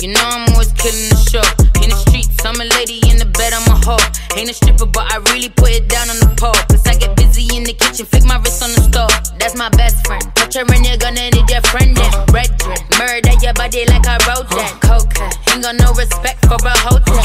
[0.00, 1.42] You know I'm always killing the show.
[1.82, 4.02] In the streets, I'm a lady in the bed, I'm a hoe.
[4.38, 6.54] Ain't a stripper, but I really put it down on the pole.
[6.70, 9.10] Cause I get busy in the kitchen, flick my wrist on the stove.
[9.38, 10.22] That's my best friend.
[10.34, 12.10] Put her in, you're gonna need your friend in.
[12.30, 14.78] Red drip, murder your body like I wrote that.
[14.86, 17.21] Coca, ain't got no respect for a hotel.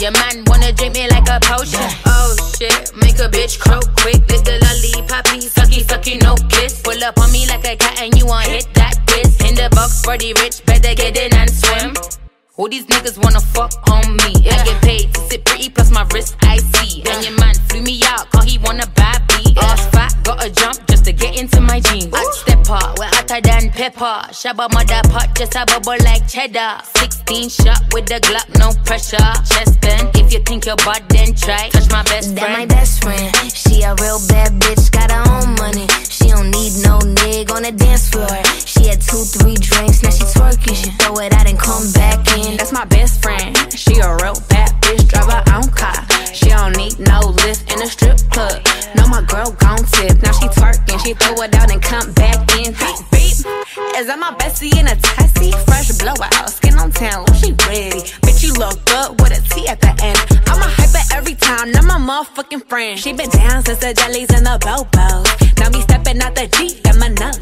[0.00, 1.80] Your man wanna drink me like a potion.
[2.04, 4.20] Oh shit, make a bitch croak quick.
[4.28, 6.82] Lick the lollipoppy, sucky, sucky, no kiss.
[6.82, 9.40] Pull up on me like a cat and you want hit that piss.
[9.48, 11.94] In the box for the rich, better get in and swim.
[12.56, 14.34] All these niggas wanna fuck on me.
[14.50, 17.02] I get paid to sit pretty, plus my wrist I see.
[17.06, 19.54] And your man flew me out, cause he wanna buy me.
[19.56, 22.12] Ass fat, gotta jump just to get into my jeans.
[22.12, 24.16] I step up, we're hotter than pepper.
[24.30, 26.78] Shabba mother pot, just a bubble like cheddar.
[26.96, 29.16] 16 shot with the Glock, no pressure.
[29.50, 31.68] Chest bend, if you think you're bad, then try.
[31.70, 32.68] Touch my best That my friend.
[32.68, 33.34] best friend.
[33.52, 35.86] She a real bad bitch, got her own money.
[36.08, 38.28] She don't need no nigga on the dance floor.
[38.66, 40.76] She had two, three drinks, now she twerking.
[40.76, 42.56] She throw it out and come back in.
[42.56, 43.56] That's my best friend.
[43.72, 46.23] She a real bad bitch, drive her own car.
[46.34, 48.60] She don't need no lift in a strip club.
[48.96, 50.20] No, my girl gon' tip.
[50.22, 52.72] Now she twerking, she throw it out and come back in.
[52.74, 53.38] Beep, beep.
[53.94, 55.52] Is that my bestie in a taxi?
[55.66, 58.02] Fresh blowout, skin on town, she ready.
[58.26, 60.18] Bitch, you look good with a T at the end.
[60.46, 62.98] I'm a hyper every time, not my motherfucking friend.
[62.98, 65.26] She been down since the jellies and the bobos.
[65.60, 67.34] Now me stepping out the Jeep, got my nut.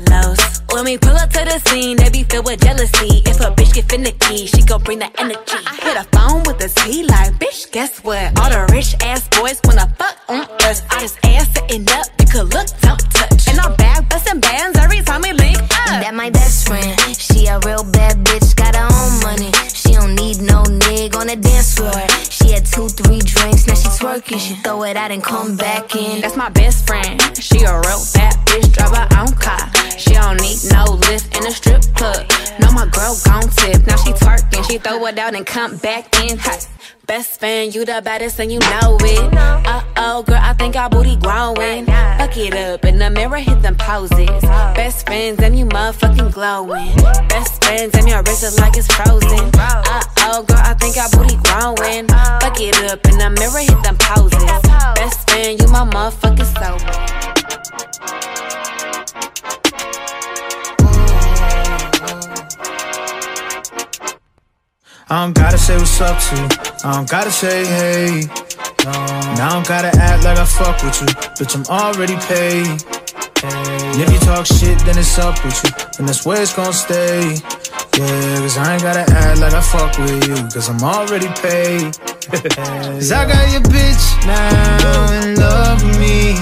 [0.73, 3.23] When we pull up to the scene, they be filled with jealousy.
[3.27, 5.61] If a bitch get finicky, she gon' bring the energy.
[5.67, 8.41] I hit a phone with a T like, bitch, guess what?
[8.41, 10.83] All the rich ass boys wanna fuck on us.
[10.91, 13.49] I just ass sitting up, you could look, don't touch.
[13.49, 16.03] And I'm back busting bands every time we link up.
[16.03, 16.99] That my best friend.
[17.17, 19.53] She a real bad bitch, got her own money.
[19.73, 21.93] She don't need no nigga on the dance floor.
[22.29, 24.41] She had two, three drinks, now she twerking.
[24.41, 26.21] She throw it out and come back in.
[26.21, 27.21] That's my best friend.
[27.39, 29.63] She a real bad bitch, drive her own car.
[29.97, 32.27] She don't need no lift in a strip club.
[32.59, 33.87] No, my girl gon' tip.
[33.87, 36.67] Now she twerking, she throw it out and come back in hot.
[37.13, 39.35] Best friend, you the baddest and you know it.
[39.37, 41.85] Uh oh, girl, I think our booty growing.
[41.85, 44.41] Fuck it up in the mirror, hit them poses.
[44.75, 46.97] Best friends and you motherfucking glowing.
[47.29, 49.51] Best friends and your wrist is like it's frozen.
[49.53, 52.09] Uh oh, girl, I think our booty growing.
[52.09, 54.43] Fuck it up in the mirror, hit them poses.
[54.97, 58.42] Best friend, you my motherfucking soul.
[65.13, 66.49] I don't gotta say what's up to you.
[66.89, 68.23] I don't gotta say hey.
[68.83, 68.93] No.
[69.37, 71.09] Now I don't gotta act like I fuck with you.
[71.37, 72.65] Bitch, I'm already paid.
[73.45, 75.71] And if you talk shit, then it's up with you.
[75.99, 77.37] And that's where it's gonna stay.
[77.93, 80.49] Yeah, cause I ain't gotta act like I fuck with you.
[80.49, 81.93] Cause I'm already paid.
[82.57, 86.41] Cause I got your bitch now in love with me.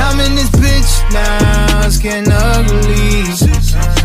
[0.00, 4.03] Now I'm in this bitch now, it's getting ugly.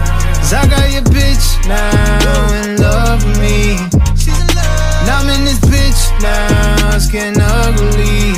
[0.50, 3.76] Cause I got your bitch now in love with me.
[5.06, 8.34] Now I'm in this bitch now, it's getting ugly.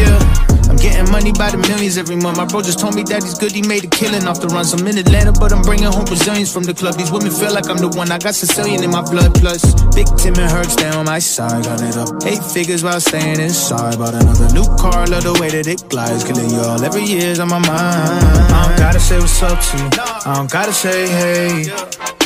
[0.00, 0.37] Yeah.
[0.78, 2.38] I'm getting money by the millions every month.
[2.38, 4.72] My bro just told me that he's good, he made a killing off the runs.
[4.72, 6.94] I'm in Atlanta, but I'm bringing home Brazilians from the club.
[6.94, 8.12] These women feel like I'm the one.
[8.12, 11.66] I got Sicilian in my blood, plus Big Tim and stay on my side.
[11.66, 13.98] Got it up eight figures while staying inside.
[13.98, 16.22] Bought another new car, love the way that it glides.
[16.22, 18.14] Killing y'all every year's on my mind.
[18.54, 19.90] I don't gotta say what's up to you.
[19.98, 21.74] I don't gotta say hey.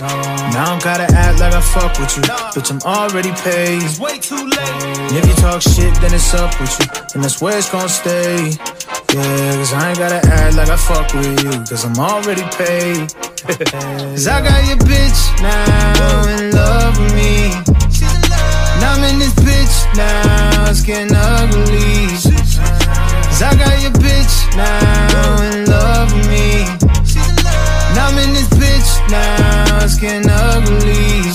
[0.02, 2.22] Now I don't gotta act like I fuck with you.
[2.52, 3.80] Bitch, I'm already paid.
[3.80, 4.76] It's way too late.
[5.08, 6.86] And if you talk shit, then it's up with you.
[7.14, 8.41] And that's where it's gonna stay.
[8.50, 11.50] Yeah, cause I ain't gotta act like I fuck with you.
[11.62, 13.12] Cause I'm already paid.
[13.46, 17.50] Cause I got your bitch now in love with me.
[18.80, 22.06] Now I'm in this bitch now, it's getting ugly.
[23.30, 26.64] Cause I got your bitch now in love with me.
[27.94, 31.30] Now I'm in this bitch now, it's getting ugly.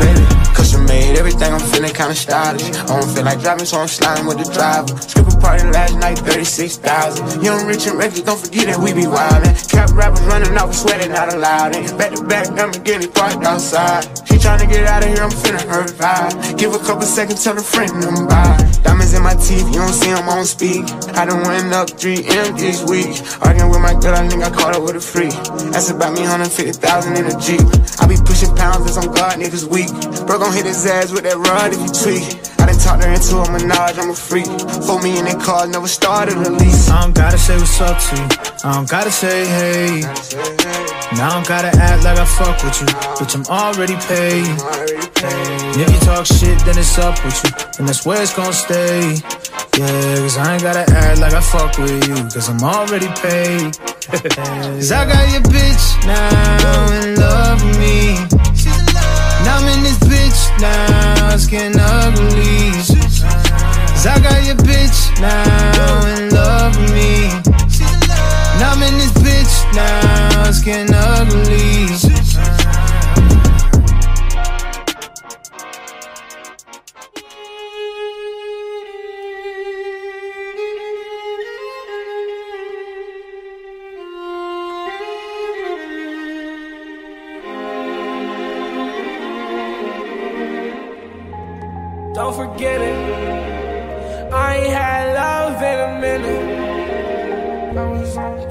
[0.00, 0.24] baby.
[0.54, 2.70] Custom made everything, I'm feeling kinda stylish.
[2.70, 5.31] I don't feel like driving, so I'm sliding with the driver.
[5.42, 7.42] Party last night, 36,000.
[7.42, 9.52] Young, rich, and reckless, don't forget that we be wildin'.
[9.68, 11.74] Cap rappers running off, sweating, not allowed.
[11.74, 14.06] And back to back, I'm getting parked outside.
[14.30, 16.56] She tryna get out of here, I'm finna hurt vibe.
[16.56, 17.92] Give a couple seconds, tell a friend
[18.30, 18.56] bye.
[18.86, 20.86] Diamonds in my teeth, you don't see them, I don't speak.
[21.18, 23.10] I done went up 3M this week.
[23.42, 25.34] Arguing with my girl, I think I caught her with a free.
[25.74, 27.66] That's about me, 150,000 in a Jeep.
[27.98, 29.90] I be pushing pounds as I'm God, niggas weak.
[30.26, 32.52] Bro gon' hit his ass with that rod if you tweak.
[32.62, 34.46] I done talked her into a menage, I'm a freak.
[34.86, 36.88] Four million in cars, never started a lease.
[36.88, 38.28] I don't gotta say what's up to you.
[38.64, 40.00] I don't gotta say hey.
[41.16, 42.86] Now I don't gotta act like I fuck with you.
[43.18, 44.46] Bitch, I'm already paid.
[45.22, 47.50] And if you talk shit, then it's up with you.
[47.78, 49.16] And that's where it's gonna stay.
[49.78, 52.14] Yeah, cause I ain't gotta act like I fuck with you.
[52.30, 53.76] Cause I'm already paid.
[54.36, 58.14] cause I got your bitch now in love with me.
[59.44, 63.01] Now I'm in this bitch now, it's getting ugly.
[64.02, 67.28] Cause I got your bitch now in love with me.
[68.58, 72.01] Now I'm in this bitch now, it's getting ugly.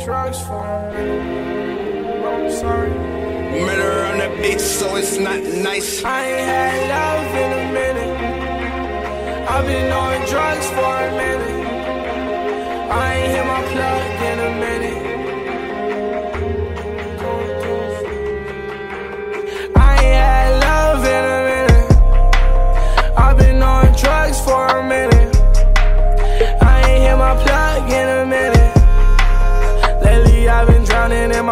[0.04, 0.66] Drugs for.
[2.28, 2.90] I'm sorry.
[2.90, 6.04] Murder on so it's not nice.
[6.04, 9.50] I ain't had love in a minute.
[9.50, 11.61] I've been on drugs for a minute.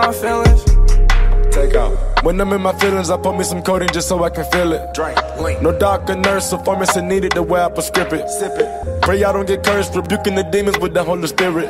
[0.09, 0.63] My feelings.
[1.53, 1.93] Take out.
[2.23, 4.73] When I'm in my feelings, I put me some codeine just so I can feel
[4.73, 4.93] it.
[4.93, 5.61] Drink, blink.
[5.61, 8.27] No doctor, nurse, or pharmacy needed the way I prescribe it.
[8.29, 9.01] Sip it.
[9.03, 11.69] Pray I don't get cursed, rebuking the demons with the Holy Spirit.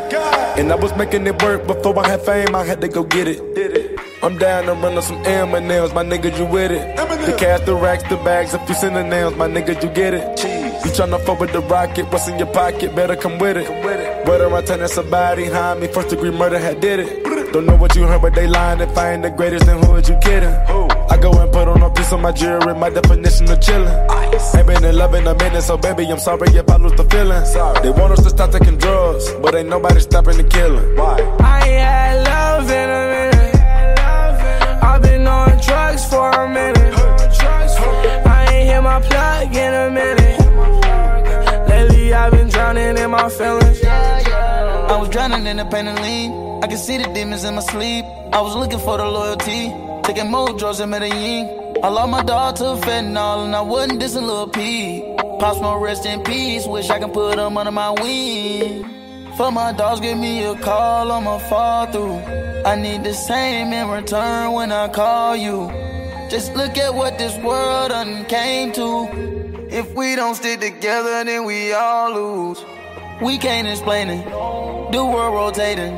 [0.57, 3.27] And I was making it work before I had fame, I had to go get
[3.27, 3.55] it.
[3.55, 3.99] Did it.
[4.23, 6.95] I'm down to run on some M&M's, my nigga, you with it.
[6.97, 10.23] The cash, the racks, the bags, a few synonyms, my nigga, you get it.
[10.85, 13.67] You tryna fuck with the rocket, what's in your pocket, better come with it.
[13.67, 14.27] Come with it.
[14.27, 17.28] Whether I turn somebody behind me, first degree murder had did it.
[17.51, 18.79] Don't know what you heard, but they lying.
[18.79, 20.53] If I ain't the greatest, then who is you kidding?
[21.11, 24.55] I go and put on a piece of my jewelry, my definition of chillin'.
[24.55, 27.03] Ain't been in love in a minute, so baby, I'm sorry if I lose the
[27.05, 27.43] feeling.
[27.45, 27.81] Sorry.
[27.81, 30.95] They want us to stop taking drugs, but ain't nobody stopping the killing.
[30.95, 31.17] Why?
[31.39, 33.55] I ain't had love in a minute.
[34.83, 36.93] I've been on drugs for a minute.
[38.27, 40.39] I ain't hit my plug in a minute.
[41.67, 43.79] Lately I've been drowning in my feelings.
[44.99, 46.61] I was drowning in the pain and lean.
[46.61, 48.03] I could see the demons in my sleep.
[48.33, 49.73] I was looking for the loyalty.
[50.03, 51.47] Taking more drugs in Medellin.
[51.81, 55.15] I lost my dog to fentanyl and I wasn't dissing Lil P.
[55.39, 56.67] Pops my rest in peace.
[56.67, 58.83] Wish I could put them under my wing.
[59.37, 62.19] For my dogs, give me a call, I'ma fall through.
[62.65, 65.71] I need the same in return when I call you.
[66.29, 69.07] Just look at what this world done came to.
[69.71, 72.65] If we don't stick together, then we all lose.
[73.21, 74.23] We can't explain it.
[74.93, 75.93] The world rotating.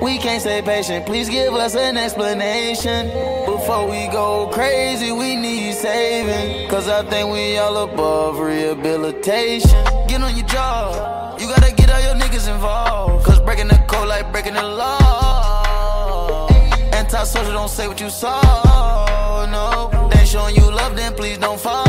[0.00, 1.06] We can't stay patient.
[1.06, 3.06] Please give us an explanation.
[3.46, 6.68] Before we go crazy, we need saving.
[6.68, 9.84] Cause I think we all above rehabilitation.
[10.08, 11.40] Get on your job.
[11.40, 13.24] You gotta get all your niggas involved.
[13.24, 16.48] Cause breaking the code like breaking the law.
[16.92, 19.46] Antisocial don't say what you saw.
[19.46, 21.87] No, they showing you love, then please don't fall.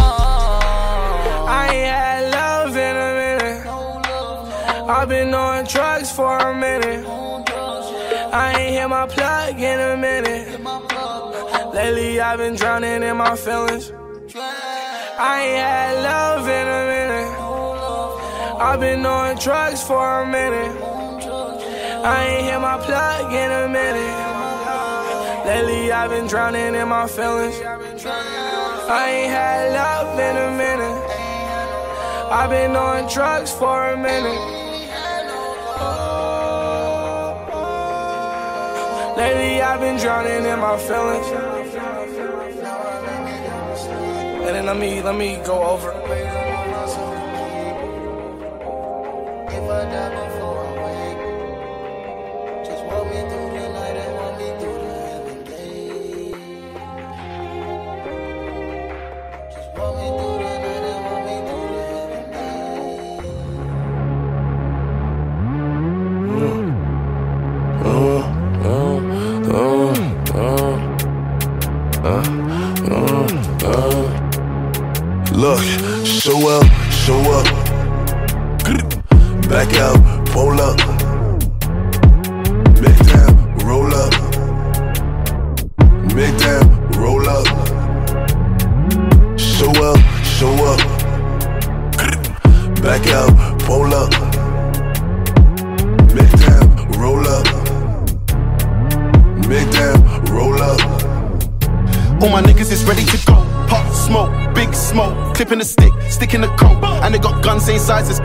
[5.69, 7.05] Drugs for a minute.
[8.33, 10.59] I ain't hit my plug in a minute.
[11.73, 13.91] Lately I've been drowning in my feelings.
[14.35, 17.31] I ain't had love in a minute.
[18.59, 20.75] I've been on drugs for a minute.
[22.03, 24.15] I ain't hit my plug in a minute.
[25.45, 27.55] Lately I've been drowning in my feelings.
[27.61, 30.99] I ain't had love in a minute.
[32.31, 34.58] I've been on drugs for a minute.
[39.19, 41.27] Lately I've been drowning in my feelings.
[44.45, 45.91] And then let me let me go over.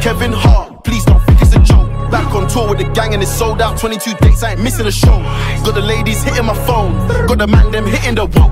[0.01, 0.85] Guns same size as Kevin Hart.
[0.85, 2.11] Please don't think it's a joke.
[2.11, 3.79] Back on tour with the gang and it's sold out.
[3.79, 5.19] 22 dates, I ain't missing a show.
[5.65, 6.93] Got the ladies hitting my phone,
[7.27, 8.51] got the man them hitting the whoa.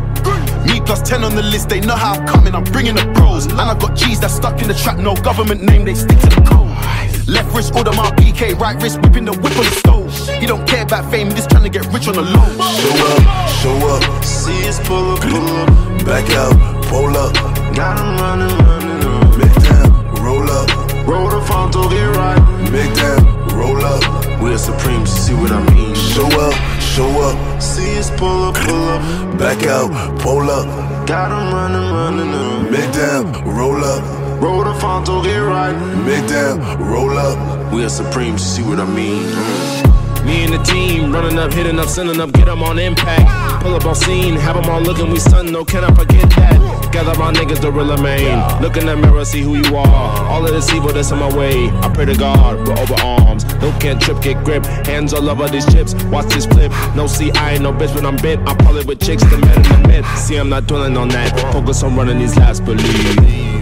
[0.67, 3.47] Me plus 10 on the list, they know how I'm coming, I'm bringing the bros.
[3.47, 6.29] And I got G's that stuck in the trap, no government name, they stick to
[6.29, 7.29] the code.
[7.29, 10.41] Left wrist, order my PK, right wrist, whipping the whip on the stove.
[10.41, 12.47] He don't care about fame, he just trying to get rich on the low.
[12.79, 14.25] Show up, show up.
[14.25, 16.05] See us pull up, pull up.
[16.05, 17.35] Back out, pull up.
[17.75, 19.37] Got 'em running, running up.
[19.39, 20.82] Make down, roll up.
[21.07, 22.41] Roll the front to get right.
[22.71, 23.23] Make down,
[23.57, 24.03] roll up.
[24.41, 25.95] We're supreme, see what I mean.
[25.95, 27.63] Show up, show up.
[27.63, 29.39] See us pull up, pull up.
[29.39, 29.91] Back out,
[30.21, 30.67] pull up.
[31.07, 32.71] Got 'em running, running up.
[32.71, 34.03] Make down, roll up.
[34.41, 35.77] Roll the front to get right.
[36.07, 37.39] Make down, roll up.
[37.73, 39.92] We are supreme, see what I mean.
[40.25, 43.63] Me and the team running up, hitting up, sending up, get them on impact.
[43.63, 46.91] Pull up on scene, have them all looking, we stun, no, can I forget that?
[46.93, 48.39] Gather my niggas, the real main.
[48.61, 50.29] Look in the mirror, see who you are.
[50.29, 51.71] All of this evil that's in my way.
[51.81, 53.45] I pray to God, we're over arms.
[53.63, 54.65] No can't trip, get grip.
[54.87, 56.71] Hands all over these chips, watch this flip.
[56.95, 58.39] No, see, I ain't no bitch when I'm bit.
[58.41, 60.05] I'm probably with chicks, the men in the mid.
[60.19, 61.53] See, I'm not dwelling on that.
[61.53, 62.85] Focus on running these laps, believe.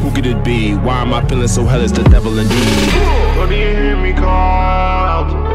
[0.01, 0.75] Who could it be?
[0.75, 1.81] Why am I feeling so hell?
[1.81, 3.39] It's the devil indeed.
[3.39, 5.50] What do you hear me call out?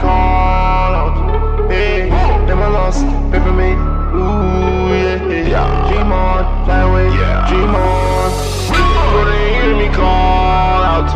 [0.00, 1.70] Call out?
[1.70, 3.70] Hey, I lost, pay for me.
[4.16, 5.88] Ooh, yeah, yeah.
[5.88, 7.08] Dream on, fly away,
[7.48, 8.30] dream on.
[8.70, 11.10] Do you hear me call out?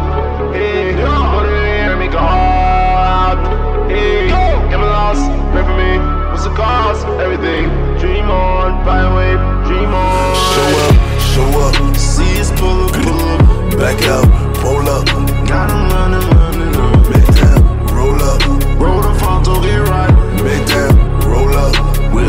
[0.53, 1.45] Hey, do you
[1.81, 3.41] hear me call out?
[3.89, 5.99] Hey, I lost, pray for me.
[6.31, 7.07] What's the cost?
[7.25, 7.65] Everything.
[7.99, 9.33] Dream on, fly away,
[9.67, 10.35] dream on.
[10.53, 10.95] Show up,
[11.33, 11.97] show up.
[11.97, 13.41] See us pull up, pull up.
[13.79, 15.34] Back out, pull up.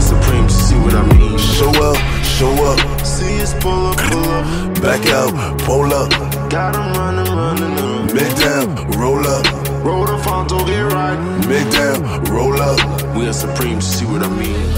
[0.06, 1.38] Supreme, see what I mean.
[1.38, 1.98] Show up,
[2.38, 2.80] show up.
[3.06, 4.46] See us pull up, pull up.
[4.82, 5.34] Back out,
[5.66, 6.10] pull up.
[6.50, 8.14] Got 'em running, running up.
[8.14, 8.68] Make down,
[9.00, 9.46] roll up.
[9.84, 11.20] Roll the front to get right.
[11.52, 12.00] Make down,
[12.36, 12.80] roll up.
[13.16, 14.70] We're supreme, see what I mean.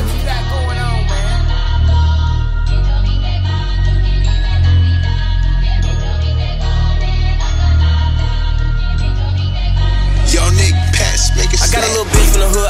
[10.33, 12.69] Yo, Nick, pass, make it I got a little bitch from the hood,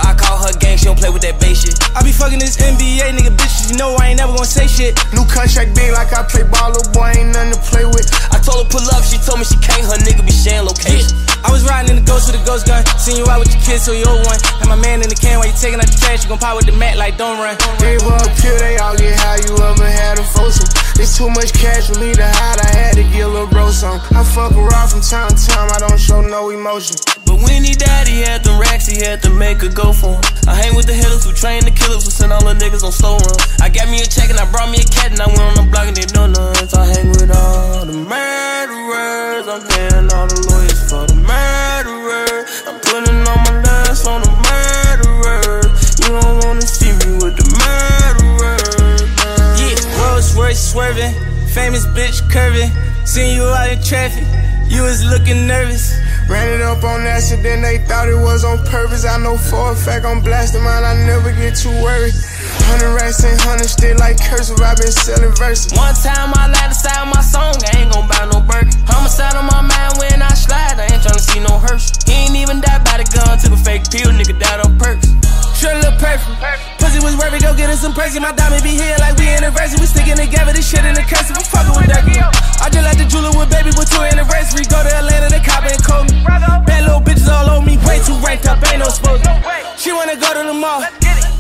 [0.78, 1.75] She don't play with that bass shit.
[1.97, 4.93] I be fucking this NBA nigga bitches, you know I ain't never gonna say shit.
[5.11, 8.05] New contract big like I play ball, little boy ain't nothing to play with.
[8.30, 11.17] I told her pull up, she told me she can't, her nigga be sharing location.
[11.41, 13.61] I was riding in the ghost with a ghost gun, seen you out with your
[13.65, 14.38] kids, so you old one.
[14.61, 16.53] Had my man in the can while you taking out the trash, you gon' pop
[16.55, 17.57] with the mat like don't run.
[17.82, 20.69] Gave her a pill, they all get high, you ever had a foursome.
[20.98, 23.70] It's too much cash for me to hide, I had to get a little bro
[23.70, 24.02] some.
[24.18, 26.98] I fuck around from time to time, I don't show no emotion.
[27.26, 30.18] But when he died, he had them racks, he had to make a go for
[30.18, 30.24] him.
[30.50, 32.91] I hang with the hitters who train the killers who send all the niggas on
[32.91, 33.38] slow run.
[33.62, 35.56] I got me a check and I brought me a cat and I went on
[35.62, 36.74] the block and they donuts.
[36.74, 42.48] I hang with all the murderers, I'm paying all the lawyers for the murderers.
[42.66, 46.00] I'm putting all my lust on the murderers.
[46.02, 46.47] You don't wanna
[50.48, 51.12] Royce swerving,
[51.52, 52.72] famous bitch curving.
[53.04, 54.24] Seen you out in traffic,
[54.72, 55.91] you was looking nervous.
[56.32, 59.04] Ran it up on accident, they thought it was on purpose.
[59.04, 62.16] I know for a fact I'm blasting mine, I never get too worried.
[62.64, 65.76] Hundred racks and hundred still like cursive, i been selling verses.
[65.76, 68.72] One time I lied inside my song, I ain't gon' buy no burger.
[68.88, 71.91] Homicide on my mind when I slide, I ain't tryna see no hearse.
[72.08, 75.12] He ain't even died by the gun, took a fake pill, nigga died on perks.
[75.58, 76.38] Sure look perfect.
[76.78, 78.22] Pussy was worth it, go get us some perky.
[78.22, 79.82] My diamond be here like we anniversary.
[79.82, 81.34] We sticking together, this shit in the cursive.
[81.34, 82.30] I'm fucking with that girl.
[82.62, 84.70] I just like the jeweler with baby with two anniversary.
[84.70, 86.22] Go to Atlanta, the cop and call me.
[86.22, 89.26] Bad little bitches all on me, way too ranked up, ain't no supposed
[89.82, 90.86] She wanna go to the mall.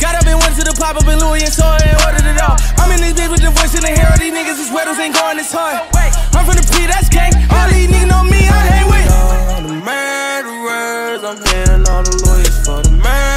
[0.01, 2.25] Got up and went to the pop up in Louis and saw it and ordered
[2.25, 2.57] it all.
[2.81, 4.09] I'm in this bitch with the voice in the hair.
[4.09, 5.77] All these niggas is weddles ain't going this hard.
[6.33, 7.37] I'm from the P, that's gang.
[7.53, 9.05] All these niggas know me, I hang with.
[9.13, 13.36] All the murderers, I'm paying all the lawyers for the murderers.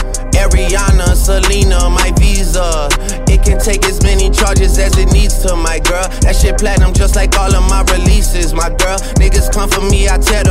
[0.33, 2.89] Ariana, Selena, my visa.
[3.31, 6.07] It can take as many charges as it needs to, my girl.
[6.21, 8.97] That shit platinum just like all of my releases, my girl.
[9.15, 10.50] Niggas come for me, I tear them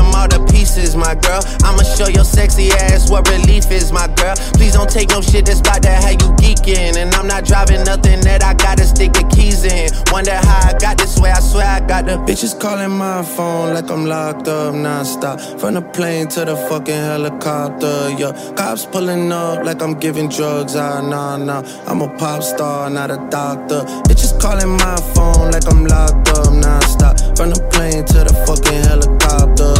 [1.00, 1.42] my girl.
[1.64, 4.36] I'ma show your sexy ass what relief is, my girl.
[4.54, 6.96] Please don't take no shit that's about that how you geeking.
[6.96, 9.90] And I'm not driving nothing that I gotta stick the keys in.
[10.12, 13.74] Wonder how I got this way, I swear I got the Bitches calling my phone
[13.74, 15.58] like I'm locked up nonstop.
[15.58, 18.32] From the plane to the fucking helicopter, yeah.
[18.54, 21.62] Cops pulling up like I'm giving drugs, ah, nah, nah.
[21.86, 23.80] I'm a pop star, not a doctor.
[24.06, 27.36] Bitches calling my phone like I'm locked up nonstop.
[27.36, 29.79] From the plane to the fucking helicopter.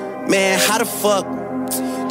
[0.31, 1.40] Man, how the fuck?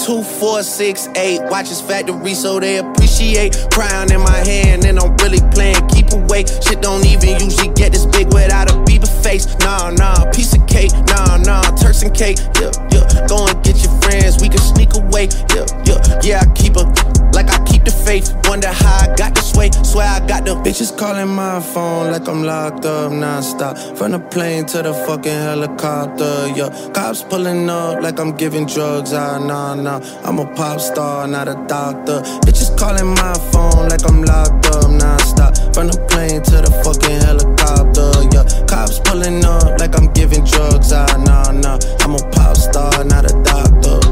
[0.05, 1.41] Two, four, six, eight.
[1.51, 3.55] Watches factory so they appreciate.
[3.71, 6.45] Crown in my hand and I'm really playing keep away.
[6.47, 9.47] Shit don't even usually get this big without a Bieber face.
[9.59, 10.93] Nah, nah, piece of cake.
[11.07, 12.39] Nah, nah, Turks and cake.
[12.61, 13.27] Yeah, yeah.
[13.29, 15.29] Go and get your friends, we can sneak away.
[15.55, 16.41] Yeah, yeah, yeah.
[16.41, 16.87] I keep her
[17.33, 18.35] like I keep the faith.
[18.49, 19.71] Wonder how I got this way.
[19.71, 23.97] Swear I got the Bitches calling my phone like I'm locked up nonstop.
[23.97, 26.71] From the plane to the fucking helicopter, yeah.
[26.93, 30.21] Cops pulling up like I'm giving drugs, ah, nah, nah now.
[30.25, 32.21] I'm a pop star, not a doctor.
[32.45, 35.75] Bitches calling my phone like I'm locked up nonstop.
[35.75, 38.45] From the plane to the fucking helicopter, yeah.
[38.67, 41.79] Cops pulling up like I'm giving drugs out, nah, nah.
[42.01, 44.10] I'm a pop star, not a doctor.